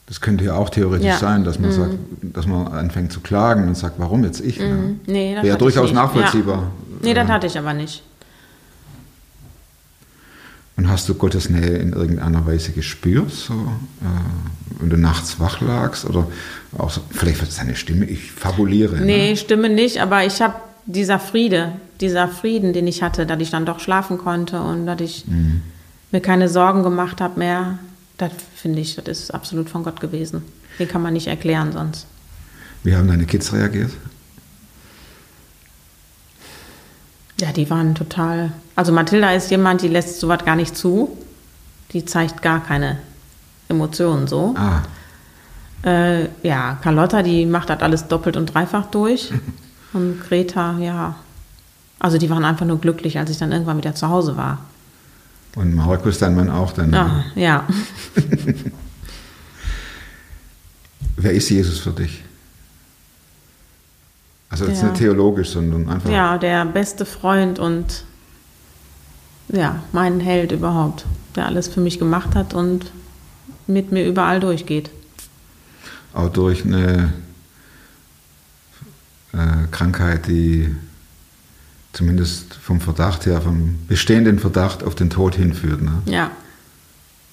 Das 0.07 0.21
könnte 0.21 0.45
ja 0.45 0.55
auch 0.55 0.69
theoretisch 0.71 1.07
Ja. 1.07 1.17
Sein, 1.19 1.45
dass 1.45 1.59
man 1.59 1.73
sagt, 1.73 1.95
dass 2.23 2.47
man 2.47 2.69
anfängt 2.69 3.11
zu 3.13 3.21
klagen 3.21 3.67
und 3.69 3.77
sagt, 3.77 3.99
warum 3.99 4.23
jetzt 4.25 4.41
ich? 4.41 4.59
ne? 4.61 4.97
Nee, 5.07 5.35
das 5.35 5.43
Wäre 5.45 5.55
ja 5.55 5.57
durchaus 5.57 5.85
nicht. 5.91 5.95
nachvollziehbar. 5.95 6.57
Ja. 6.59 6.71
Nee, 7.03 7.15
das 7.15 7.29
Äh, 7.29 7.33
hatte 7.33 7.47
ich 7.47 7.59
aber 7.59 7.73
nicht. 7.75 8.03
Und 10.77 10.89
hast 10.89 11.09
du 11.09 11.15
Gottes 11.15 11.51
Nähe 11.51 11.77
in 11.79 11.93
irgendeiner 11.93 12.47
Weise 12.47 12.73
gespürt, 12.73 13.31
so, 13.31 13.53
äh, 13.55 14.81
wenn 14.81 14.91
du 14.91 14.97
nachts 14.97 15.39
wach 15.39 15.61
lagst? 15.61 16.05
Oder 16.05 16.27
auch 16.77 16.91
so, 16.91 17.01
vielleicht 17.11 17.41
wird 17.41 17.51
es 17.51 17.59
deine 17.59 17.77
Stimme, 17.77 18.07
ich 18.07 18.33
fabuliere. 18.33 18.97
Nee, 18.97 19.31
Ne? 19.31 19.37
Stimme 19.37 19.69
nicht, 19.69 20.01
aber 20.01 20.25
ich 20.27 20.43
habe 20.43 20.55
dieser 20.87 21.21
Friede, 21.21 21.73
dieser 22.01 22.27
Frieden, 22.29 22.73
den 22.73 22.87
ich 22.89 23.03
hatte, 23.03 23.25
dass 23.25 23.41
ich 23.41 23.51
dann 23.51 23.67
doch 23.67 23.79
schlafen 23.79 24.19
konnte 24.19 24.61
und 24.61 24.87
dass 24.87 25.01
ich 25.01 25.25
Mhm. 25.29 25.63
mir 26.11 26.21
keine 26.21 26.49
Sorgen 26.49 26.83
gemacht 26.83 27.21
habe 27.21 27.39
mehr, 27.39 27.79
das 28.19 28.33
finde 28.57 28.81
ich, 28.81 28.97
das 28.97 29.07
ist 29.21 29.31
absolut 29.33 29.71
von 29.71 29.85
Gott 29.85 30.01
gewesen. 30.01 30.43
Den 30.81 30.89
kann 30.89 31.03
man 31.03 31.13
nicht 31.13 31.29
erklären 31.29 31.71
sonst. 31.73 32.07
Wie 32.83 32.95
haben 32.97 33.07
deine 33.09 33.27
Kids 33.27 33.53
reagiert? 33.53 33.91
Ja, 37.41 37.53
die 37.53 37.69
waren 37.71 37.95
total. 37.95 38.53
Also 38.77 38.93
Mathilda 38.93 39.33
ist 39.33 39.51
jemand, 39.51 39.83
die 39.83 39.89
lässt 39.89 40.21
sowas 40.21 40.45
gar 40.45 40.57
nicht 40.57 40.77
zu. 40.77 41.17
Die 41.93 42.05
zeigt 42.05 42.43
gar 42.43 42.63
keine 42.63 42.99
Emotionen 43.69 44.27
so. 44.27 44.55
Ah, 44.57 44.83
Äh, 45.85 46.29
ja, 46.43 46.79
Carlotta, 46.83 47.23
die 47.23 47.45
macht 47.45 47.69
das 47.71 47.81
alles 47.81 48.09
doppelt 48.09 48.37
und 48.37 48.47
dreifach 48.47 48.87
durch. 48.87 49.31
Und 49.93 50.21
Greta, 50.27 50.77
ja. 50.79 51.15
Also 52.01 52.19
die 52.19 52.29
waren 52.29 52.45
einfach 52.45 52.67
nur 52.67 52.81
glücklich, 52.81 53.17
als 53.17 53.31
ich 53.31 53.39
dann 53.39 53.53
irgendwann 53.53 53.77
wieder 53.77 53.95
zu 53.95 54.09
Hause 54.09 54.37
war. 54.37 54.59
und 55.55 55.73
Markus, 55.75 56.19
dein 56.19 56.35
Mann 56.35 56.51
auch 56.51 56.73
dann. 56.73 56.93
Ah, 56.95 57.25
ja. 57.37 57.65
Wer 61.17 61.33
ist 61.33 61.49
Jesus 61.49 61.79
für 61.79 61.91
dich? 61.93 62.25
Also 64.55 64.67
jetzt 64.67 64.83
Der- 64.83 64.91
nicht 64.91 64.99
theologisch, 64.99 65.49
sondern 65.51 65.89
einfach. 65.89 66.09
Ja, 66.09 66.39
der 66.39 66.65
beste 66.65 67.05
Freund 67.05 67.59
und 67.59 68.05
ja, 69.49 69.83
mein 69.91 70.21
Held 70.21 70.53
überhaupt, 70.53 71.07
der 71.35 71.47
alles 71.47 71.67
für 71.67 71.81
mich 71.81 71.99
gemacht 71.99 72.37
hat 72.37 72.55
und 72.55 72.93
mit 73.67 73.91
mir 73.91 74.07
überall 74.07 74.39
durchgeht. 74.39 74.91
auch 76.13 76.29
durch 76.29 76.65
eine 76.65 77.13
äh, 79.33 79.67
Krankheit, 79.73 80.29
die 80.29 80.73
zumindest 81.93 82.55
vom 82.55 82.81
Verdacht 82.81 83.27
her, 83.27 83.43
vom 83.43 83.77
bestehenden 83.89 84.39
Verdacht 84.39 84.85
auf 84.85 84.95
den 84.95 85.11
Tod 85.11 85.35
hinführt. 85.35 85.83
Ne? 85.83 86.01
Ja, 86.07 86.31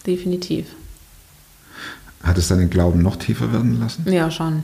definitiv. 0.08 0.66
Hat 2.24 2.40
es 2.40 2.48
deinen 2.48 2.72
Glauben 2.72 3.04
noch 3.04 3.16
tiefer 3.18 3.54
werden 3.54 3.80
lassen? 3.80 4.12
Ja, 4.12 4.32
schon. 4.32 4.64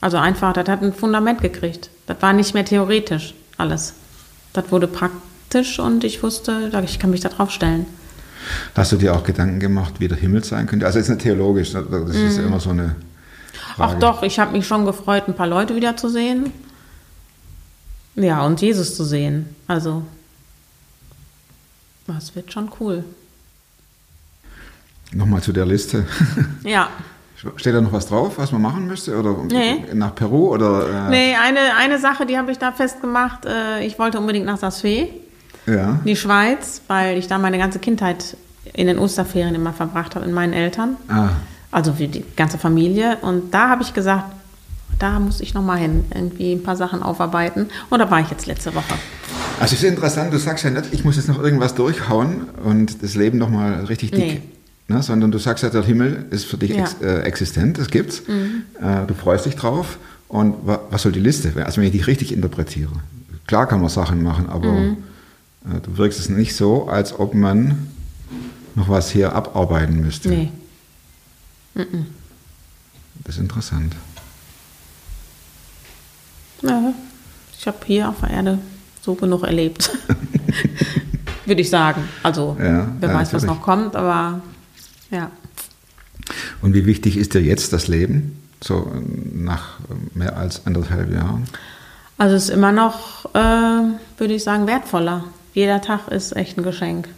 Also 0.00 0.18
einfach, 0.18 0.52
das 0.52 0.68
hat 0.68 0.82
ein 0.82 0.92
Fundament 0.92 1.40
gekriegt. 1.40 1.90
Das 2.06 2.20
war 2.22 2.32
nicht 2.32 2.54
mehr 2.54 2.64
theoretisch 2.64 3.34
alles. 3.56 3.94
Das 4.52 4.70
wurde 4.70 4.86
praktisch 4.86 5.78
und 5.78 6.04
ich 6.04 6.22
wusste, 6.22 6.70
ich 6.84 6.98
kann 6.98 7.10
mich 7.10 7.20
da 7.20 7.28
drauf 7.28 7.50
stellen. 7.50 7.86
Hast 8.74 8.92
du 8.92 8.96
dir 8.96 9.14
auch 9.14 9.24
Gedanken 9.24 9.60
gemacht, 9.60 9.94
wie 9.98 10.08
der 10.08 10.16
Himmel 10.16 10.44
sein 10.44 10.66
könnte? 10.66 10.86
Also 10.86 10.98
jetzt 10.98 11.08
nicht 11.08 11.22
theologisch, 11.22 11.72
das 11.72 11.84
ist 12.14 12.38
ja 12.38 12.44
immer 12.44 12.60
so 12.60 12.70
eine 12.70 12.94
Frage. 13.76 13.94
Ach 13.94 13.98
doch, 13.98 14.22
ich 14.22 14.38
habe 14.38 14.52
mich 14.52 14.66
schon 14.66 14.86
gefreut, 14.86 15.24
ein 15.26 15.34
paar 15.34 15.48
Leute 15.48 15.74
wiederzusehen. 15.74 16.52
Ja, 18.14 18.46
und 18.46 18.62
Jesus 18.62 18.96
zu 18.96 19.04
sehen. 19.04 19.54
Also, 19.66 20.02
das 22.06 22.34
wird 22.34 22.52
schon 22.52 22.70
cool. 22.80 23.04
Nochmal 25.12 25.42
zu 25.42 25.52
der 25.52 25.66
Liste. 25.66 26.06
Ja. 26.62 26.88
Steht 27.56 27.74
da 27.74 27.80
noch 27.80 27.92
was 27.92 28.06
drauf, 28.06 28.38
was 28.38 28.50
man 28.52 28.62
machen 28.62 28.86
müsste? 28.86 29.18
Oder 29.18 29.36
Nee. 29.50 29.84
nach 29.92 30.14
Peru? 30.14 30.48
Oder, 30.54 31.06
äh, 31.08 31.10
Nee, 31.10 31.34
eine, 31.36 31.58
eine 31.78 31.98
Sache, 31.98 32.24
die 32.26 32.38
habe 32.38 32.50
ich 32.50 32.58
da 32.58 32.72
festgemacht. 32.72 33.44
Äh, 33.46 33.84
Ich 33.86 33.98
wollte 33.98 34.18
unbedingt 34.18 34.46
nach 34.46 34.56
Saas-Fee, 34.58 35.08
Ja. 35.66 35.90
in 35.90 36.04
die 36.06 36.16
Schweiz, 36.16 36.80
weil 36.88 37.18
ich 37.18 37.26
da 37.28 37.38
meine 37.38 37.58
ganze 37.58 37.78
Kindheit 37.78 38.36
in 38.72 38.86
den 38.86 38.98
Osterferien 38.98 39.54
immer 39.54 39.72
verbracht 39.72 40.14
habe, 40.16 40.24
in 40.24 40.32
meinen 40.32 40.52
Eltern. 40.54 40.96
Ah, 41.08 41.28
Also 41.70 41.92
für 41.92 42.08
die 42.08 42.24
ganze 42.36 42.56
Familie. 42.58 43.18
Und 43.20 43.52
da 43.52 43.68
habe 43.68 43.82
ich 43.82 43.92
gesagt, 43.92 44.24
da 44.98 45.18
muss 45.20 45.40
ich 45.40 45.52
nochmal 45.52 45.76
hin, 45.78 46.04
irgendwie 46.14 46.52
ein 46.54 46.62
paar 46.62 46.76
Sachen 46.76 47.02
aufarbeiten. 47.02 47.68
Und 47.90 47.98
da 47.98 48.10
war 48.10 48.20
ich 48.20 48.30
jetzt 48.30 48.46
letzte 48.46 48.74
Woche. 48.74 48.94
Also 49.60 49.74
es 49.74 49.82
ist 49.82 49.84
interessant, 49.84 50.32
du 50.32 50.38
sagst 50.38 50.64
ja 50.64 50.70
nicht, 50.70 50.86
ich 50.92 51.04
muss 51.04 51.16
jetzt 51.16 51.28
noch 51.28 51.38
irgendwas 51.42 51.74
durchhauen 51.74 52.48
und 52.64 53.02
das 53.02 53.14
Leben 53.14 53.36
nochmal 53.38 53.84
richtig 53.84 54.10
dick. 54.12 54.18
Nee. 54.20 54.42
Ne, 54.88 55.02
sondern 55.02 55.32
du 55.32 55.38
sagst 55.38 55.64
ja, 55.64 55.70
der 55.70 55.82
Himmel 55.82 56.26
ist 56.30 56.44
für 56.46 56.58
dich 56.58 56.70
Ja. 56.70 56.76
Mhm. 56.76 56.82
ex, 56.84 56.94
äh, 57.02 57.18
existent, 57.22 57.78
das 57.78 57.88
gibt's. 57.90 58.20
Äh, 58.20 59.06
du 59.06 59.14
freust 59.14 59.44
dich 59.46 59.56
drauf. 59.56 59.98
Und 60.28 60.54
wa, 60.66 60.80
was 60.90 61.02
soll 61.02 61.12
die 61.12 61.20
Liste? 61.20 61.52
Also 61.64 61.78
wenn 61.80 61.86
ich 61.86 61.92
dich 61.92 62.06
richtig 62.06 62.32
interpretiere. 62.32 62.92
Klar 63.46 63.66
kann 63.66 63.80
man 63.80 63.88
Sachen 63.90 64.22
machen, 64.22 64.48
aber 64.48 64.70
Mhm. 64.72 64.96
äh, 65.64 65.80
du 65.80 65.98
wirkst 65.98 66.20
es 66.20 66.28
nicht 66.28 66.54
so, 66.54 66.88
als 66.88 67.18
ob 67.18 67.34
man 67.34 67.88
noch 68.76 68.88
was 68.88 69.10
hier 69.10 69.32
abarbeiten 69.34 70.00
müsste. 70.00 70.28
Nee. 70.28 70.50
Das 73.24 73.34
ist 73.36 73.40
interessant. 73.40 73.94
Ja, 76.62 76.92
ich 77.58 77.66
habe 77.66 77.78
hier 77.86 78.08
auf 78.08 78.20
der 78.20 78.30
Erde 78.30 78.58
so 79.02 79.14
genug 79.14 79.42
erlebt. 79.42 79.90
Würde 81.46 81.60
ich 81.60 81.70
sagen. 81.70 82.08
Also, 82.22 82.56
Ja, 82.58 82.88
wer 83.00 83.08
ja, 83.10 83.14
weiß, 83.14 83.32
was 83.32 83.42
natürlich. 83.42 83.44
noch 83.58 83.62
kommt, 83.62 83.94
aber 83.96 84.40
ja. 85.10 85.30
Und 86.62 86.74
wie 86.74 86.86
wichtig 86.86 87.16
ist 87.16 87.34
dir 87.34 87.42
jetzt 87.42 87.72
das 87.72 87.88
Leben? 87.88 88.38
So 88.62 88.90
äh, 88.94 89.36
nach 89.36 89.78
mehr 90.14 90.36
als 90.36 90.66
anderthalb 90.66 91.12
Jahren? 91.12 91.44
Also, 92.18 92.34
es 92.34 92.44
ist 92.44 92.50
immer 92.50 92.72
noch, 92.72 93.26
äh, 93.34 93.38
würde 94.18 94.34
ich 94.34 94.42
sagen, 94.42 94.66
wertvoller. 94.66 95.24
Jeder 95.52 95.80
Tag 95.80 96.08
ist 96.08 96.34
echt 96.34 96.58
ein 96.58 96.62
Geschenk. 96.62 97.08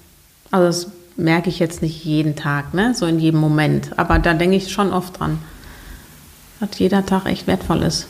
Also, 0.50 0.66
das 0.66 0.92
merke 1.16 1.48
ich 1.48 1.58
jetzt 1.58 1.82
nicht 1.82 2.04
jeden 2.04 2.36
Tag, 2.36 2.74
ne? 2.74 2.94
so 2.94 3.06
in 3.06 3.18
jedem 3.18 3.40
Moment. 3.40 3.98
Aber 3.98 4.18
da 4.18 4.34
denke 4.34 4.56
ich 4.56 4.72
schon 4.72 4.92
oft 4.92 5.18
dran, 5.18 5.38
dass 6.60 6.78
jeder 6.78 7.04
Tag 7.04 7.26
echt 7.26 7.46
wertvoll 7.46 7.82
ist. 7.82 8.08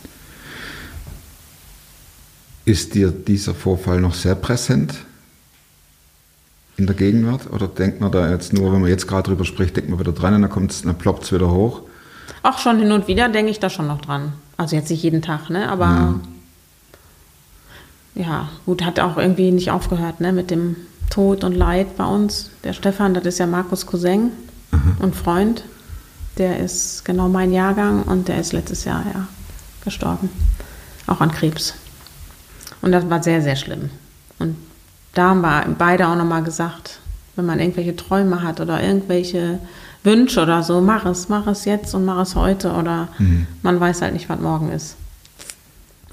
Ist 2.64 2.94
dir 2.94 3.10
dieser 3.10 3.54
Vorfall 3.54 4.00
noch 4.00 4.14
sehr 4.14 4.34
präsent 4.34 4.94
in 6.78 6.86
der 6.86 6.94
Gegenwart? 6.94 7.52
Oder 7.52 7.68
denkt 7.68 8.00
man 8.00 8.10
da 8.10 8.30
jetzt 8.30 8.52
nur, 8.52 8.72
wenn 8.72 8.80
man 8.80 8.88
jetzt 8.88 9.06
gerade 9.06 9.24
drüber 9.24 9.44
spricht, 9.44 9.76
denkt 9.76 9.90
man 9.90 9.98
wieder 9.98 10.12
dran 10.12 10.34
und 10.34 10.42
dann, 10.42 10.50
kommt's, 10.50 10.82
dann 10.82 10.96
ploppt 10.96 11.24
es 11.24 11.32
wieder 11.32 11.50
hoch? 11.50 11.82
Auch 12.42 12.58
schon 12.58 12.78
hin 12.78 12.92
und 12.92 13.08
wieder 13.08 13.28
denke 13.28 13.50
ich 13.50 13.60
da 13.60 13.68
schon 13.68 13.88
noch 13.88 14.00
dran. 14.00 14.32
Also 14.56 14.76
jetzt 14.76 14.88
nicht 14.88 15.02
jeden 15.02 15.20
Tag, 15.20 15.50
ne? 15.50 15.68
Aber 15.68 16.14
ja, 18.14 18.48
gut, 18.64 18.84
hat 18.84 19.00
auch 19.00 19.16
irgendwie 19.18 19.50
nicht 19.50 19.70
aufgehört, 19.70 20.20
ne? 20.20 20.32
Mit 20.32 20.50
dem 20.50 20.76
Tod 21.10 21.42
und 21.42 21.54
Leid 21.54 21.96
bei 21.96 22.04
uns. 22.04 22.50
Der 22.64 22.72
Stefan, 22.72 23.12
das 23.12 23.24
ist 23.24 23.38
ja 23.38 23.46
Markus 23.46 23.86
Cousin 23.86 24.30
und 25.00 25.16
Freund. 25.16 25.64
Der 26.38 26.60
ist 26.60 27.04
genau 27.04 27.28
mein 27.28 27.52
Jahrgang 27.52 28.04
und 28.04 28.28
der 28.28 28.38
ist 28.38 28.52
letztes 28.52 28.84
Jahr 28.84 29.04
ja 29.12 29.26
gestorben. 29.84 30.28
Auch 31.08 31.20
an 31.20 31.32
Krebs. 31.32 31.74
Und 32.82 32.92
das 32.92 33.08
war 33.10 33.22
sehr, 33.22 33.42
sehr 33.42 33.56
schlimm. 33.56 33.90
Und 34.38 34.56
da 35.14 35.30
haben 35.30 35.40
wir 35.40 35.66
beide 35.78 36.06
auch 36.08 36.16
nochmal 36.16 36.42
gesagt, 36.42 37.00
wenn 37.36 37.46
man 37.46 37.58
irgendwelche 37.60 37.96
Träume 37.96 38.42
hat 38.42 38.60
oder 38.60 38.82
irgendwelche 38.82 39.58
Wünsche 40.04 40.42
oder 40.42 40.62
so, 40.62 40.80
mach 40.80 41.06
es, 41.06 41.28
mach 41.28 41.46
es 41.46 41.64
jetzt 41.64 41.94
und 41.94 42.04
mach 42.04 42.20
es 42.22 42.34
heute 42.34 42.72
oder 42.72 43.08
man 43.62 43.80
weiß 43.80 44.02
halt 44.02 44.12
nicht, 44.12 44.28
was 44.28 44.40
morgen 44.40 44.70
ist. 44.70 44.96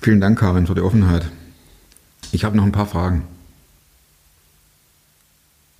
Vielen 0.02 0.22
Dank, 0.22 0.40
Karin, 0.40 0.68
für 0.68 0.76
die 0.76 0.82
Offenheit. 0.82 1.26
Ich 2.32 2.44
habe 2.44 2.58
noch 2.58 2.64
ein 2.64 2.72
paar 2.72 2.86
Fragen. 2.88 3.24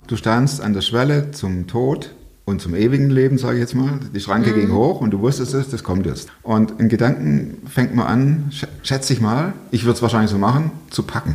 Du 0.06 0.16
standst 0.16 0.60
an 0.60 0.72
der 0.72 0.82
Schwelle 0.82 1.32
zum 1.32 1.66
Tod 1.66 2.10
und 2.44 2.62
zum 2.62 2.74
ewigen 2.76 3.10
Leben, 3.10 3.38
sage 3.38 3.54
ich 3.56 3.60
jetzt 3.60 3.74
mal. 3.74 3.98
Die 4.14 4.20
Schranke 4.20 4.52
ging 4.54 4.70
hoch 4.72 5.00
und 5.00 5.10
du 5.10 5.20
wusstest 5.20 5.52
es, 5.54 5.68
das 5.68 5.82
kommt 5.82 6.06
jetzt. 6.06 6.28
Und 6.42 6.78
in 6.80 6.88
Gedanken 6.88 7.58
fängt 7.68 7.94
man 7.94 8.06
an, 8.06 8.50
sch- 8.52 8.68
schätze 8.84 9.12
ich 9.12 9.20
mal, 9.20 9.52
ich 9.72 9.82
würde 9.84 9.96
es 9.96 10.02
wahrscheinlich 10.02 10.30
so 10.30 10.38
machen, 10.38 10.70
zu 10.90 11.02
packen. 11.02 11.34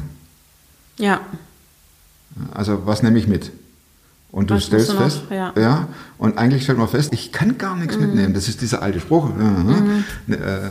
Ja, 0.97 1.19
Also 2.53 2.85
was 2.85 3.03
nehme 3.03 3.17
ich 3.19 3.27
mit? 3.27 3.51
Und 4.31 4.49
du 4.49 4.55
Was 4.55 4.63
stellst 4.67 4.93
du 4.93 4.97
fest, 4.97 5.23
noch? 5.29 5.57
Ja. 5.57 5.89
und 6.17 6.37
eigentlich 6.37 6.63
stellt 6.63 6.77
man 6.77 6.87
fest, 6.87 7.11
ich 7.13 7.33
kann 7.33 7.57
gar 7.57 7.75
nichts 7.75 7.97
Mhm. 7.97 8.05
mitnehmen. 8.05 8.33
Das 8.33 8.47
ist 8.47 8.61
dieser 8.61 8.81
alte 8.81 9.01
Spruch. 9.01 9.29
Ne, 9.35 10.03
äh, 10.29 10.69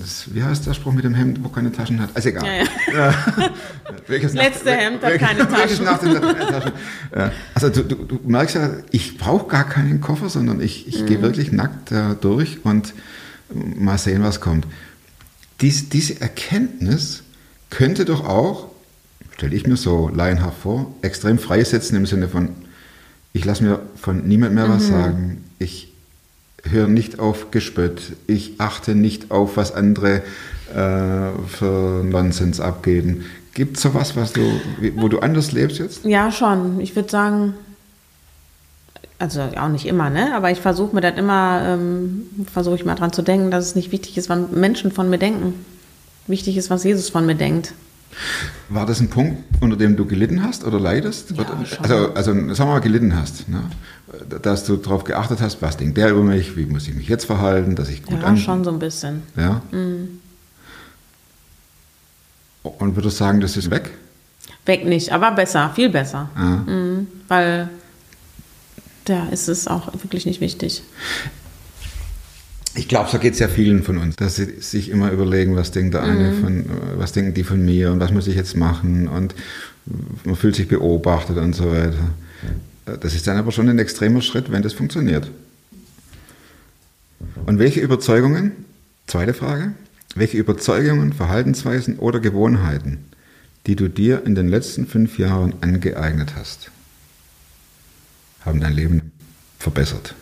das, 0.00 0.32
wie 0.34 0.42
heißt 0.42 0.66
der 0.66 0.74
Spruch 0.74 0.92
mit 0.92 1.04
dem 1.04 1.14
Hemd, 1.14 1.42
wo 1.44 1.48
keine 1.48 1.70
Taschen 1.72 2.00
hat? 2.00 2.10
Also 2.14 2.28
egal. 2.28 2.44
Ja, 2.92 3.14
Welches 4.06 4.32
Letzte 4.34 4.70
Hemd 4.72 5.02
hat 5.02 5.18
keine 5.18 5.40
welches 5.50 5.78
Taschen. 5.78 5.84
nach 5.84 6.02
hat 6.02 6.36
keine 6.38 6.50
Taschen. 6.50 6.72
Ja. 7.14 7.32
Also 7.54 7.68
du, 7.68 7.82
du, 7.82 7.94
du 8.04 8.20
merkst 8.26 8.54
ja, 8.56 8.70
ich 8.90 9.16
brauche 9.18 9.48
gar 9.48 9.64
keinen 9.68 10.00
Koffer, 10.00 10.28
sondern 10.28 10.60
ich, 10.60 10.86
ich 10.88 11.02
Mhm. 11.02 11.06
gehe 11.06 11.22
wirklich 11.22 11.52
nackt 11.52 11.90
da 11.92 12.14
durch 12.14 12.64
und 12.64 12.94
mal 13.54 13.98
sehen, 13.98 14.22
was 14.22 14.40
kommt. 14.40 14.66
Dies, 15.60 15.88
diese 15.88 16.20
Erkenntnis 16.20 17.22
könnte 17.70 18.04
doch 18.04 18.24
auch, 18.26 18.68
stelle 19.38 19.54
ich 19.54 19.66
mir 19.68 19.76
so 19.76 20.08
laienhaft 20.12 20.58
vor, 20.62 20.92
extrem 21.00 21.38
freisetzen 21.38 21.96
im 21.96 22.06
Sinne 22.06 22.28
von, 22.28 22.50
ich 23.32 23.44
lasse 23.44 23.62
mir 23.62 23.78
von 23.94 24.26
niemand 24.26 24.52
mehr 24.54 24.66
Mhm. 24.66 24.72
was 24.72 24.88
sagen, 24.88 25.44
ich 25.60 25.92
höre 26.64 26.88
nicht 26.88 27.20
auf 27.20 27.52
Gespött, 27.52 28.00
ich 28.26 28.54
achte 28.58 28.96
nicht 28.96 29.30
auf, 29.30 29.56
was 29.56 29.72
andere 29.72 30.22
äh, 30.74 31.30
für 31.46 32.02
Nonsens 32.04 32.58
abgeben. 32.60 33.26
Gibt 33.54 33.76
es 33.76 33.82
sowas, 33.84 34.16
was 34.16 34.32
du, 34.32 34.40
wo 34.96 35.06
du 35.08 35.20
anders 35.20 35.52
lebst 35.52 35.78
jetzt? 35.78 36.04
ja 36.04 36.32
schon. 36.32 36.80
Ich 36.80 36.96
würde 36.96 37.08
sagen, 37.08 37.54
also 39.20 39.40
auch 39.56 39.68
nicht 39.68 39.86
immer, 39.86 40.10
ne? 40.10 40.34
Aber 40.34 40.50
ich 40.50 40.58
versuche 40.60 40.94
mir 40.94 41.00
das 41.00 41.16
immer, 41.16 41.62
ähm, 41.64 42.24
versuche 42.52 42.74
ich 42.74 42.84
mal 42.84 42.94
dran 42.96 43.12
zu 43.12 43.22
denken, 43.22 43.50
dass 43.52 43.66
es 43.66 43.74
nicht 43.76 43.92
wichtig 43.92 44.16
ist, 44.18 44.28
was 44.28 44.50
Menschen 44.50 44.90
von 44.90 45.08
mir 45.10 45.18
denken. 45.18 45.54
Wichtig 46.26 46.56
ist, 46.56 46.70
was 46.70 46.82
Jesus 46.84 47.08
von 47.08 47.24
mir 47.24 47.34
denkt. 47.36 47.72
War 48.68 48.86
das 48.86 49.00
ein 49.00 49.08
Punkt, 49.08 49.42
unter 49.60 49.76
dem 49.76 49.96
du 49.96 50.04
gelitten 50.04 50.42
hast 50.42 50.64
oder 50.64 50.78
leidest? 50.78 51.32
Ja, 51.32 51.44
also, 51.82 52.14
also 52.14 52.32
sagen 52.32 52.56
wir 52.56 52.66
mal, 52.66 52.80
gelitten 52.80 53.16
hast. 53.16 53.48
Ne? 53.48 53.62
Dass 54.42 54.64
du 54.64 54.76
darauf 54.76 55.04
geachtet 55.04 55.40
hast, 55.40 55.62
was 55.62 55.76
denkt 55.76 55.96
der 55.96 56.10
über 56.10 56.22
mich, 56.22 56.56
wie 56.56 56.66
muss 56.66 56.88
ich 56.88 56.94
mich 56.94 57.08
jetzt 57.08 57.24
verhalten, 57.24 57.76
dass 57.76 57.88
ich 57.88 58.02
gut 58.02 58.20
Ja, 58.20 58.36
schon 58.36 58.64
so 58.64 58.70
ein 58.70 58.78
bisschen. 58.78 59.22
Ja? 59.36 59.62
Und 62.62 62.96
würdest 62.96 63.20
du 63.20 63.24
sagen, 63.24 63.40
das 63.40 63.56
ist 63.56 63.70
weg? 63.70 63.90
Weg 64.66 64.84
nicht, 64.84 65.12
aber 65.12 65.30
besser, 65.30 65.70
viel 65.74 65.88
besser. 65.88 66.28
Ja. 66.36 66.42
Mhm, 66.42 67.06
weil 67.28 67.70
da 69.06 69.26
ist 69.28 69.48
es 69.48 69.66
auch 69.66 69.92
wirklich 69.94 70.26
nicht 70.26 70.40
wichtig. 70.40 70.82
Ich 72.78 72.86
glaube, 72.86 73.10
so 73.10 73.18
geht 73.18 73.32
es 73.32 73.40
ja 73.40 73.48
vielen 73.48 73.82
von 73.82 73.98
uns, 73.98 74.14
dass 74.14 74.36
sie 74.36 74.60
sich 74.60 74.88
immer 74.90 75.10
überlegen, 75.10 75.56
was 75.56 75.72
denkt 75.72 75.94
der 75.94 76.04
eine 76.04 76.32
von, 76.32 76.64
was 76.94 77.10
denken 77.10 77.34
die 77.34 77.42
von 77.42 77.64
mir 77.64 77.90
und 77.90 77.98
was 77.98 78.12
muss 78.12 78.28
ich 78.28 78.36
jetzt 78.36 78.56
machen 78.56 79.08
und 79.08 79.34
man 80.24 80.36
fühlt 80.36 80.54
sich 80.54 80.68
beobachtet 80.68 81.38
und 81.38 81.56
so 81.56 81.72
weiter. 81.72 82.10
Das 83.00 83.16
ist 83.16 83.26
dann 83.26 83.36
aber 83.36 83.50
schon 83.50 83.68
ein 83.68 83.80
extremer 83.80 84.22
Schritt, 84.22 84.52
wenn 84.52 84.62
das 84.62 84.74
funktioniert. 84.74 85.28
Und 87.46 87.58
welche 87.58 87.80
Überzeugungen, 87.80 88.52
zweite 89.08 89.34
Frage, 89.34 89.72
welche 90.14 90.38
Überzeugungen, 90.38 91.12
Verhaltensweisen 91.12 91.98
oder 91.98 92.20
Gewohnheiten, 92.20 92.98
die 93.66 93.74
du 93.74 93.88
dir 93.88 94.24
in 94.24 94.36
den 94.36 94.46
letzten 94.46 94.86
fünf 94.86 95.18
Jahren 95.18 95.54
angeeignet 95.62 96.34
hast, 96.36 96.70
haben 98.44 98.60
dein 98.60 98.74
Leben 98.74 99.10
verbessert? 99.58 100.14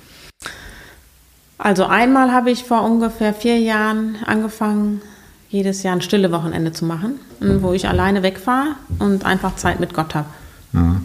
Also 1.58 1.86
einmal 1.86 2.32
habe 2.32 2.50
ich 2.50 2.64
vor 2.64 2.82
ungefähr 2.82 3.32
vier 3.32 3.58
Jahren 3.58 4.16
angefangen, 4.26 5.00
jedes 5.48 5.82
Jahr 5.82 5.94
ein 5.94 6.02
stille 6.02 6.30
Wochenende 6.32 6.72
zu 6.72 6.84
machen, 6.84 7.18
wo 7.40 7.72
ich 7.72 7.88
alleine 7.88 8.22
wegfahre 8.22 8.76
und 8.98 9.24
einfach 9.24 9.56
Zeit 9.56 9.80
mit 9.80 9.94
Gott 9.94 10.14
habe. 10.14 10.28
Ja. 10.72 11.00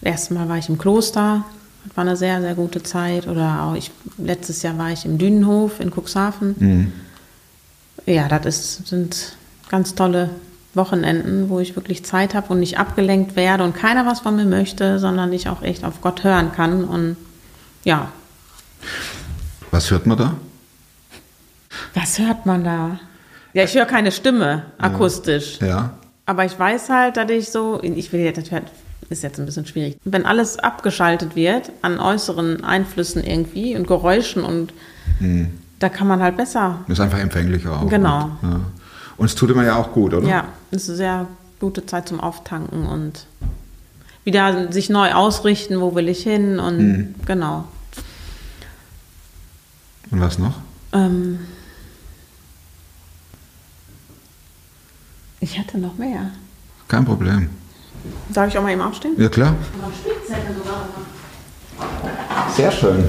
Das 0.00 0.12
erste 0.12 0.34
Mal 0.34 0.48
war 0.48 0.58
ich 0.58 0.68
im 0.68 0.76
Kloster, 0.76 1.44
das 1.86 1.96
war 1.96 2.02
eine 2.02 2.16
sehr, 2.16 2.40
sehr 2.40 2.54
gute 2.54 2.82
Zeit. 2.82 3.26
Oder 3.26 3.62
auch 3.62 3.74
ich, 3.74 3.90
letztes 4.18 4.62
Jahr 4.62 4.76
war 4.76 4.90
ich 4.90 5.04
im 5.04 5.18
Dünenhof 5.18 5.80
in 5.80 5.90
Cuxhaven. 5.90 6.92
Ja, 8.06 8.28
das 8.28 8.46
ist, 8.46 8.86
sind 8.88 9.36
ganz 9.68 9.94
tolle 9.94 10.30
Wochenenden, 10.74 11.48
wo 11.48 11.58
ich 11.58 11.74
wirklich 11.74 12.04
Zeit 12.04 12.34
habe 12.34 12.52
und 12.52 12.60
nicht 12.60 12.78
abgelenkt 12.78 13.34
werde 13.34 13.64
und 13.64 13.74
keiner 13.74 14.04
was 14.04 14.20
von 14.20 14.36
mir 14.36 14.44
möchte, 14.44 14.98
sondern 14.98 15.32
ich 15.32 15.48
auch 15.48 15.62
echt 15.62 15.84
auf 15.84 16.00
Gott 16.02 16.22
hören 16.22 16.52
kann. 16.52 16.84
Und 16.84 17.16
ja, 17.84 18.10
Was 19.76 19.90
hört 19.90 20.06
man 20.06 20.16
da? 20.16 20.32
was 21.92 22.18
hört 22.18 22.46
man 22.46 22.64
da? 22.64 22.98
Ja, 23.52 23.64
ich 23.64 23.74
höre 23.74 23.84
keine 23.84 24.10
Stimme 24.10 24.62
akustisch. 24.78 25.58
Ja. 25.60 25.90
Aber 26.24 26.46
ich 26.46 26.58
weiß 26.58 26.88
halt, 26.88 27.18
dass 27.18 27.30
ich 27.30 27.50
so, 27.50 27.82
ich 27.82 28.10
will 28.10 28.20
jetzt, 28.20 28.50
das 28.50 28.62
ist 29.10 29.22
jetzt 29.22 29.38
ein 29.38 29.44
bisschen 29.44 29.66
schwierig. 29.66 29.98
Wenn 30.02 30.24
alles 30.24 30.58
abgeschaltet 30.58 31.36
wird 31.36 31.72
an 31.82 32.00
äußeren 32.00 32.64
Einflüssen 32.64 33.22
irgendwie 33.22 33.76
und 33.76 33.86
Geräuschen 33.86 34.44
und 34.44 34.72
da 35.78 35.90
kann 35.90 36.06
man 36.06 36.22
halt 36.22 36.38
besser. 36.38 36.78
Das 36.88 36.98
ist 36.98 37.04
einfach 37.04 37.18
empfänglicher 37.18 37.78
auch. 37.78 37.90
Genau. 37.90 38.30
Ja. 38.42 38.60
Und 39.18 39.26
es 39.26 39.34
tut 39.34 39.50
immer 39.50 39.64
ja 39.64 39.76
auch 39.76 39.92
gut, 39.92 40.14
oder? 40.14 40.26
Ja, 40.26 40.46
es 40.70 40.84
ist 40.84 40.88
eine 40.88 40.96
sehr 40.96 41.26
gute 41.60 41.84
Zeit 41.84 42.08
zum 42.08 42.20
Auftanken 42.20 42.86
und 42.86 43.26
wieder 44.24 44.72
sich 44.72 44.88
neu 44.88 45.12
ausrichten, 45.12 45.82
wo 45.82 45.94
will 45.94 46.08
ich 46.08 46.22
hin 46.22 46.58
und 46.58 47.14
genau. 47.26 47.64
Und 50.10 50.20
was 50.20 50.38
noch? 50.38 50.54
Ähm, 50.92 51.40
ich 55.40 55.58
hatte 55.58 55.78
noch 55.78 55.96
mehr. 55.96 56.30
Kein 56.88 57.04
Problem. 57.04 57.50
Darf 58.28 58.48
ich 58.48 58.58
auch 58.58 58.62
mal 58.62 58.72
eben 58.72 58.80
aufstehen? 58.80 59.14
Ja, 59.18 59.28
klar. 59.28 59.54
Sehr 62.54 62.70
schön. 62.70 63.04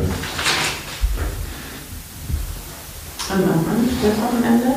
Das 3.29 3.37
Wochenende. 4.17 4.67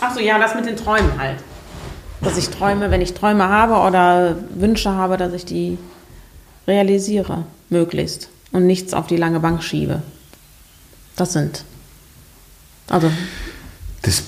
Ach 0.00 0.14
so, 0.14 0.20
ja, 0.20 0.38
das 0.38 0.54
mit 0.54 0.66
den 0.66 0.76
Träumen 0.76 1.18
halt. 1.18 1.38
Dass 2.20 2.36
ich 2.36 2.48
träume, 2.50 2.90
wenn 2.90 3.00
ich 3.00 3.14
Träume 3.14 3.48
habe 3.48 3.74
oder 3.74 4.36
Wünsche 4.54 4.90
habe, 4.90 5.16
dass 5.16 5.32
ich 5.32 5.44
die 5.44 5.78
realisiere, 6.66 7.44
möglichst. 7.70 8.28
Und 8.54 8.66
nichts 8.68 8.94
auf 8.94 9.08
die 9.08 9.16
lange 9.16 9.40
Bank 9.40 9.64
schiebe. 9.64 10.00
Das 11.16 11.32
sind. 11.32 11.64
Also, 12.88 13.10
Das, 14.02 14.22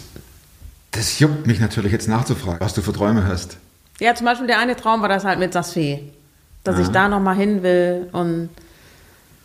das 0.90 1.18
juckt 1.20 1.46
mich 1.46 1.60
natürlich 1.60 1.92
jetzt 1.92 2.08
nachzufragen, 2.08 2.58
was 2.60 2.74
du 2.74 2.82
für 2.82 2.92
Träume 2.92 3.24
hast. 3.26 3.56
ja, 4.00 4.14
zum 4.16 4.24
Beispiel 4.26 4.46
der 4.48 4.58
eine 4.58 4.74
Traum 4.74 5.00
war 5.02 5.08
das 5.08 5.24
halt 5.24 5.38
mit 5.38 5.52
Sasfee. 5.52 6.12
Dass 6.64 6.80
ich 6.80 6.88
da 6.88 7.08
nochmal 7.08 7.36
hin 7.36 7.62
will 7.62 8.08
und 8.10 8.48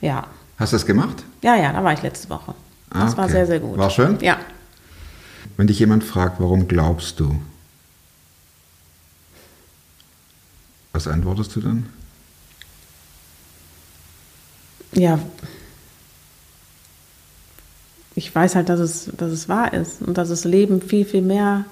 ja. 0.01 0.25
Hast 0.57 0.73
du 0.73 0.77
das 0.77 0.85
gemacht? 0.87 1.17
Ja, 1.43 1.55
ja, 1.55 1.71
da 1.71 1.83
war 1.83 1.93
ich 1.93 2.01
letzte 2.01 2.27
Woche. 2.29 2.55
Ah, 2.89 3.05
Das 3.05 3.15
war 3.15 3.25
okay. 3.25 3.33
sehr, 3.33 3.45
sehr 3.45 3.59
gut. 3.59 3.77
War 3.77 3.91
schön? 3.91 4.17
Ja. 4.21 4.39
Wenn 5.57 5.67
dich 5.67 5.77
jemand 5.77 6.03
fragt, 6.03 6.39
warum 6.39 6.67
glaubst 6.67 7.19
du? 7.19 7.39
Was 10.93 11.07
antwortest 11.07 11.55
du 11.55 11.61
dann? 11.61 11.85
Ja. 14.93 15.19
Ich 18.15 18.33
weiß 18.33 18.55
halt, 18.55 18.69
dass 18.69 18.79
es, 18.79 19.09
dass 19.17 19.31
es 19.31 19.47
wahr 19.47 19.73
ist 19.73 20.01
und 20.01 20.17
dass 20.17 20.29
das 20.29 20.43
Leben 20.43 20.81
viel, 20.81 21.05
viel 21.05 21.21
mehr, 21.21 21.65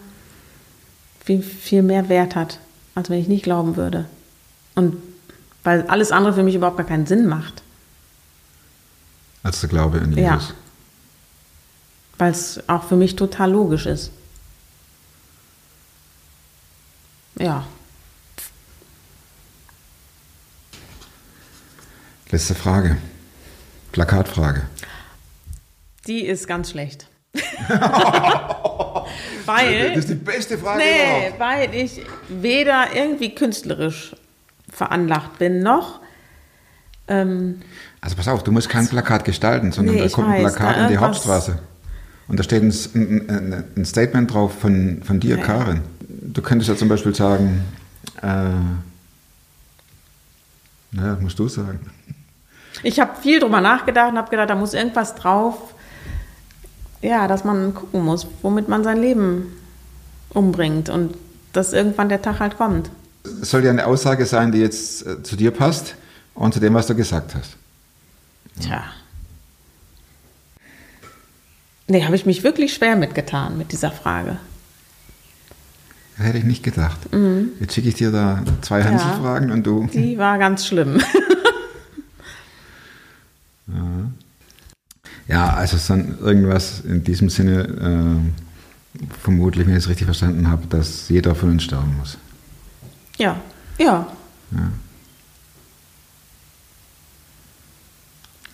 viel, 1.24 1.42
viel 1.44 1.84
mehr 1.84 2.08
Wert 2.10 2.36
hat, 2.36 2.60
als 2.96 3.10
wenn 3.10 3.20
ich 3.20 3.28
nicht 3.28 3.44
glauben 3.44 3.76
würde. 3.76 4.06
Und 4.76 4.96
weil 5.64 5.86
alles 5.88 6.12
andere 6.12 6.34
für 6.34 6.44
mich 6.44 6.56
überhaupt 6.56 6.78
gar 6.78 6.86
keinen 6.86 7.06
Sinn 7.06 7.28
macht. 7.28 7.62
Als 9.44 9.60
der 9.60 9.70
Glaube 9.70 9.98
in 9.98 10.18
Ja. 10.18 10.36
Jesus. 10.36 10.54
Weil 12.18 12.32
es 12.32 12.62
auch 12.68 12.84
für 12.84 12.96
mich 12.96 13.16
total 13.16 13.52
logisch 13.52 13.86
ist. 13.86 14.12
Ja. 17.38 17.66
Letzte 22.32 22.56
Frage. 22.56 22.98
Plakatfrage. 23.92 24.62
Die 26.08 26.26
ist 26.26 26.48
ganz 26.48 26.72
schlecht. 26.72 27.08
weil. 29.46 29.90
Das 29.90 29.98
ist 30.00 30.10
die 30.10 30.16
beste 30.16 30.58
Frage 30.58 30.80
Nee, 30.80 31.28
überhaupt. 31.28 31.40
weil 31.40 31.76
ich 31.76 32.02
weder 32.30 32.88
irgendwie 32.96 33.34
künstlerisch 33.36 34.16
veranlagt 34.72 35.40
bin, 35.40 35.62
noch. 35.64 36.00
Ähm, 37.08 37.62
Also 38.02 38.16
pass 38.16 38.28
auf, 38.28 38.44
du 38.44 38.52
musst 38.52 38.70
kein 38.70 38.88
Plakat 38.88 39.26
gestalten, 39.26 39.72
sondern 39.72 39.96
Nee, 39.96 40.02
da 40.04 40.10
kommt 40.10 40.30
ein 40.30 40.42
Plakat 40.42 40.78
in 40.78 40.88
die 40.90 40.98
Hauptstraße. 40.98 41.58
Und 42.28 42.38
da 42.40 42.44
steht 42.44 42.62
ein, 42.62 42.72
ein, 42.94 43.64
ein, 43.76 43.86
Statement 43.86 44.32
drauf 44.32 44.54
von, 44.60 45.02
von 45.04 45.20
dir, 45.20 45.38
Ja. 45.38 45.44
Karin. 45.44 45.82
Du 46.08 46.44
könntest 46.44 46.70
ja 46.70 46.76
zum 46.76 46.88
Beispiel 46.88 47.16
sagen, 47.16 47.64
äh, 48.22 48.28
naja, 50.92 51.18
musst 51.20 51.40
du 51.40 51.48
sagen. 51.48 51.80
Ich 52.84 53.00
habe 53.00 53.20
viel 53.22 53.40
drüber 53.40 53.62
nachgedacht 53.62 54.12
und 54.12 54.18
habe 54.18 54.30
gedacht, 54.30 54.50
da 54.50 54.56
muss 54.56 54.74
irgendwas 54.74 55.16
drauf, 55.16 55.56
ja, 57.02 57.28
dass 57.28 57.44
man 57.44 57.74
gucken 57.74 58.04
muss, 58.04 58.28
womit 58.42 58.68
man 58.68 58.84
sein 58.84 59.00
Leben 59.00 59.54
umbringt 60.30 60.90
und 60.90 61.16
dass 61.54 61.74
irgendwann 61.74 62.10
der 62.10 62.22
Tag 62.22 62.40
halt 62.40 62.58
kommt. 62.58 62.90
Es 63.42 63.52
soll 63.52 63.64
ja 63.64 63.70
eine 63.72 63.86
Aussage 63.86 64.26
sein, 64.26 64.52
die 64.52 64.60
jetzt 64.60 65.06
äh, 65.06 65.24
zu 65.24 65.36
dir 65.36 65.52
passt 65.52 65.96
und 66.36 66.54
zu 66.54 66.60
dem, 66.60 66.74
was 66.74 66.88
du 66.88 66.96
gesagt 66.96 67.36
hast. 67.36 67.56
Tja. 68.62 68.84
Nee, 71.88 72.04
habe 72.06 72.16
ich 72.16 72.26
mich 72.26 72.44
wirklich 72.44 72.74
schwer 72.74 72.96
mitgetan 72.96 73.58
mit 73.58 73.72
dieser 73.72 73.92
Frage. 73.92 74.38
Hätte 76.18 76.38
ich 76.38 76.44
nicht 76.44 76.64
gedacht. 76.64 77.00
Jetzt 77.62 77.74
schicke 77.74 77.88
ich 77.88 77.96
dir 77.96 78.12
da 78.12 78.44
zwei 78.62 78.80
Mhm. 78.80 78.84
Ja. 78.86 78.92
Hanselfragen 78.92 79.52
und 79.52 79.64
du. 79.66 79.88
Die 79.94 80.18
war 80.18 80.38
ganz 80.38 80.68
schlimm. 80.68 81.02
Ja, 85.28 85.54
also 85.54 85.78
son- 85.78 86.18
irgendwas 86.20 86.82
in 86.82 87.04
diesem 87.04 87.30
Sinne, 87.30 87.62
äh, 88.98 89.06
vermutlich, 89.22 89.66
wenn 89.68 89.74
ich 89.76 89.84
es 89.84 89.90
richtig 89.90 90.06
verstanden 90.06 90.48
habe, 90.50 90.66
dass 90.68 91.10
jeder 91.10 91.36
von 91.36 91.52
uns 91.52 91.64
sterben 91.64 91.96
muss. 91.98 92.18
ja, 93.18 93.40
ja. 93.78 94.08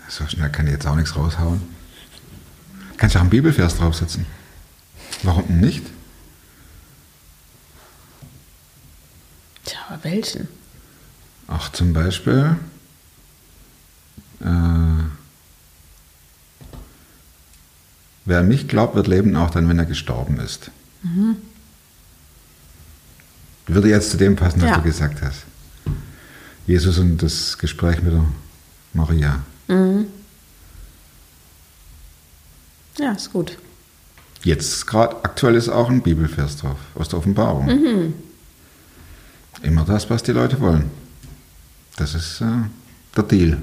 So 0.10 0.26
schnell 0.28 0.50
kann 0.52 0.68
ich 0.68 0.74
jetzt 0.74 0.86
auch 0.88 0.96
nichts 0.96 1.16
raushauen. 1.16 1.62
Kannst 2.98 3.16
du 3.16 3.20
auch 3.20 3.24
einen 3.24 3.30
Bibelvers 3.32 3.76
draufsetzen. 3.78 4.26
Warum 5.24 5.60
nicht? 5.60 5.84
Tja, 9.66 9.80
aber 9.90 10.04
welchen? 10.04 10.48
Ach, 11.48 11.72
zum 11.72 11.92
Beispiel. 11.94 12.56
Äh, 14.42 15.04
wer 18.26 18.40
an 18.40 18.48
mich 18.48 18.68
glaubt, 18.68 18.96
wird 18.96 19.08
leben, 19.08 19.36
auch 19.36 19.50
dann, 19.52 19.68
wenn 19.70 19.80
er 19.80 19.86
gestorben 19.86 20.40
ist. 20.40 20.72
Würde 23.68 23.90
jetzt 23.90 24.12
zu 24.12 24.18
dem 24.18 24.36
passen, 24.36 24.62
was 24.62 24.70
Ja. 24.70 24.78
du 24.78 24.84
gesagt 24.84 25.22
hast. 25.22 25.44
Jesus 26.68 26.98
und 26.98 27.18
das 27.22 27.58
Gespräch 27.58 28.02
mit 28.02 28.14
der 28.14 28.26
Maria. 28.94 29.44
Ja, 32.98 33.12
ist 33.12 33.32
gut. 33.34 33.58
Jetzt 34.44 34.86
gerade 34.88 35.16
aktuell 35.24 35.56
ist 35.56 35.70
auch 35.70 35.90
ein 35.90 36.02
Bibelvers 36.02 36.58
drauf, 36.58 36.78
aus 36.96 37.10
der 37.10 37.20
Offenbarung. 37.20 38.14
Immer 39.62 39.86
das, 39.86 40.10
was 40.10 40.24
die 40.24 40.32
Leute 40.32 40.60
wollen. 40.60 40.90
Das 41.98 42.14
ist 42.14 42.42
äh, 42.42 42.46
der 43.16 43.24
Deal. 43.24 43.58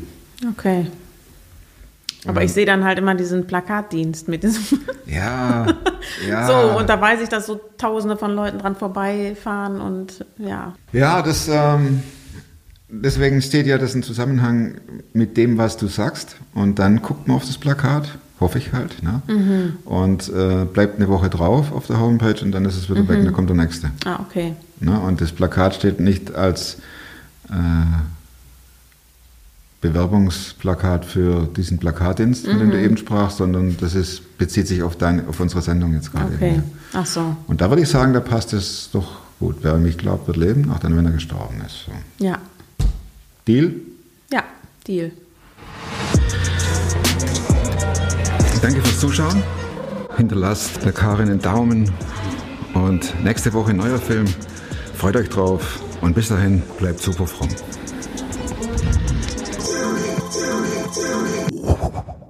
Okay. 0.50 0.86
Aber 2.26 2.44
ich 2.44 2.52
sehe 2.52 2.66
dann 2.66 2.84
halt 2.84 2.98
immer 2.98 3.14
diesen 3.14 3.46
Plakatdienst 3.46 4.28
mit 4.28 4.42
diesem. 4.42 4.62
Ja, 5.04 5.66
ja. 6.26 6.46
So, 6.46 6.78
und 6.78 6.88
da 6.88 6.98
weiß 6.98 7.20
ich, 7.20 7.28
dass 7.28 7.44
so 7.44 7.60
tausende 7.76 8.16
von 8.16 8.34
Leuten 8.34 8.58
dran 8.58 8.76
vorbeifahren 8.76 9.80
und 9.80 10.24
ja. 10.38 10.74
Ja, 10.92 11.20
das, 11.20 11.48
ähm, 11.48 12.02
deswegen 12.88 13.42
steht 13.42 13.66
ja 13.66 13.76
das 13.76 13.94
im 13.94 14.02
Zusammenhang 14.02 14.80
mit 15.12 15.36
dem, 15.36 15.58
was 15.58 15.76
du 15.76 15.88
sagst. 15.88 16.36
Und 16.54 16.78
dann 16.78 17.02
guckt 17.02 17.28
man 17.28 17.36
auf 17.36 17.44
das 17.44 17.58
Plakat, 17.58 18.16
hoffe 18.40 18.56
ich 18.58 18.72
halt. 18.72 19.02
Ne? 19.02 19.20
Mhm. 19.26 19.76
Und 19.84 20.30
äh, 20.30 20.64
bleibt 20.64 20.96
eine 20.96 21.08
Woche 21.08 21.28
drauf 21.28 21.72
auf 21.72 21.88
der 21.88 22.00
Homepage 22.00 22.42
und 22.42 22.52
dann 22.52 22.64
ist 22.64 22.76
es 22.76 22.88
wieder 22.88 23.06
weg 23.06 23.18
und 23.18 23.24
dann 23.26 23.34
kommt 23.34 23.50
der 23.50 23.56
nächste. 23.56 23.90
Ah, 24.06 24.20
okay. 24.20 24.54
Ne? 24.80 24.98
Und 24.98 25.20
das 25.20 25.32
Plakat 25.32 25.74
steht 25.74 26.00
nicht 26.00 26.34
als 26.34 26.78
äh, 27.50 27.52
Bewerbungsplakat 29.82 31.04
für 31.04 31.46
diesen 31.56 31.78
Plakatdienst, 31.78 32.46
von 32.46 32.58
dem 32.58 32.68
Mhm. 32.68 32.72
du 32.72 32.80
eben 32.80 32.96
sprachst, 32.96 33.36
sondern 33.38 33.76
das 33.78 33.94
ist, 33.94 34.38
bezieht 34.38 34.66
sich 34.68 34.82
auf, 34.82 34.96
deine, 34.96 35.28
auf 35.28 35.38
unsere 35.40 35.60
Sendung 35.60 35.92
jetzt 35.92 36.12
gerade. 36.12 36.32
Okay. 36.34 36.54
eben, 36.54 36.62
Ach 36.94 37.04
so. 37.04 37.36
Und 37.48 37.60
da 37.60 37.68
würde 37.68 37.82
ich 37.82 37.88
sagen, 37.88 38.12
da 38.14 38.20
passt 38.20 38.52
es 38.54 38.88
doch 38.92 39.16
gut. 39.40 39.56
Wer 39.62 39.74
mich 39.78 39.98
glaubt, 39.98 40.26
wird 40.28 40.36
leben, 40.38 40.70
auch 40.70 40.78
dann, 40.78 40.96
wenn 40.96 41.04
er 41.04 41.12
gestorben 41.12 41.60
ist. 41.66 41.84
So. 41.86 42.24
Ja. 42.24 42.38
Deal? 43.46 43.74
Ja, 44.32 44.44
Deal. 44.86 45.10
Danke 48.62 48.80
fürs 48.82 49.00
Zuschauen. 49.00 49.42
Hinterlasst 50.16 50.84
der 50.84 50.92
Karin 50.92 51.28
einen 51.28 51.40
Daumen 51.42 51.90
und 52.74 53.12
nächste 53.24 53.52
Woche 53.52 53.70
ein 53.70 53.78
neuer 53.78 53.98
Film. 53.98 54.26
Freut 54.94 55.16
euch 55.16 55.28
drauf 55.28 55.80
und 56.00 56.14
bis 56.14 56.28
dahin 56.28 56.62
bleibt 56.78 57.00
super 57.00 57.26
fromm. 57.26 57.48
whoa, 61.62 61.74
whoa, 61.74 62.02
whoa. 62.02 62.21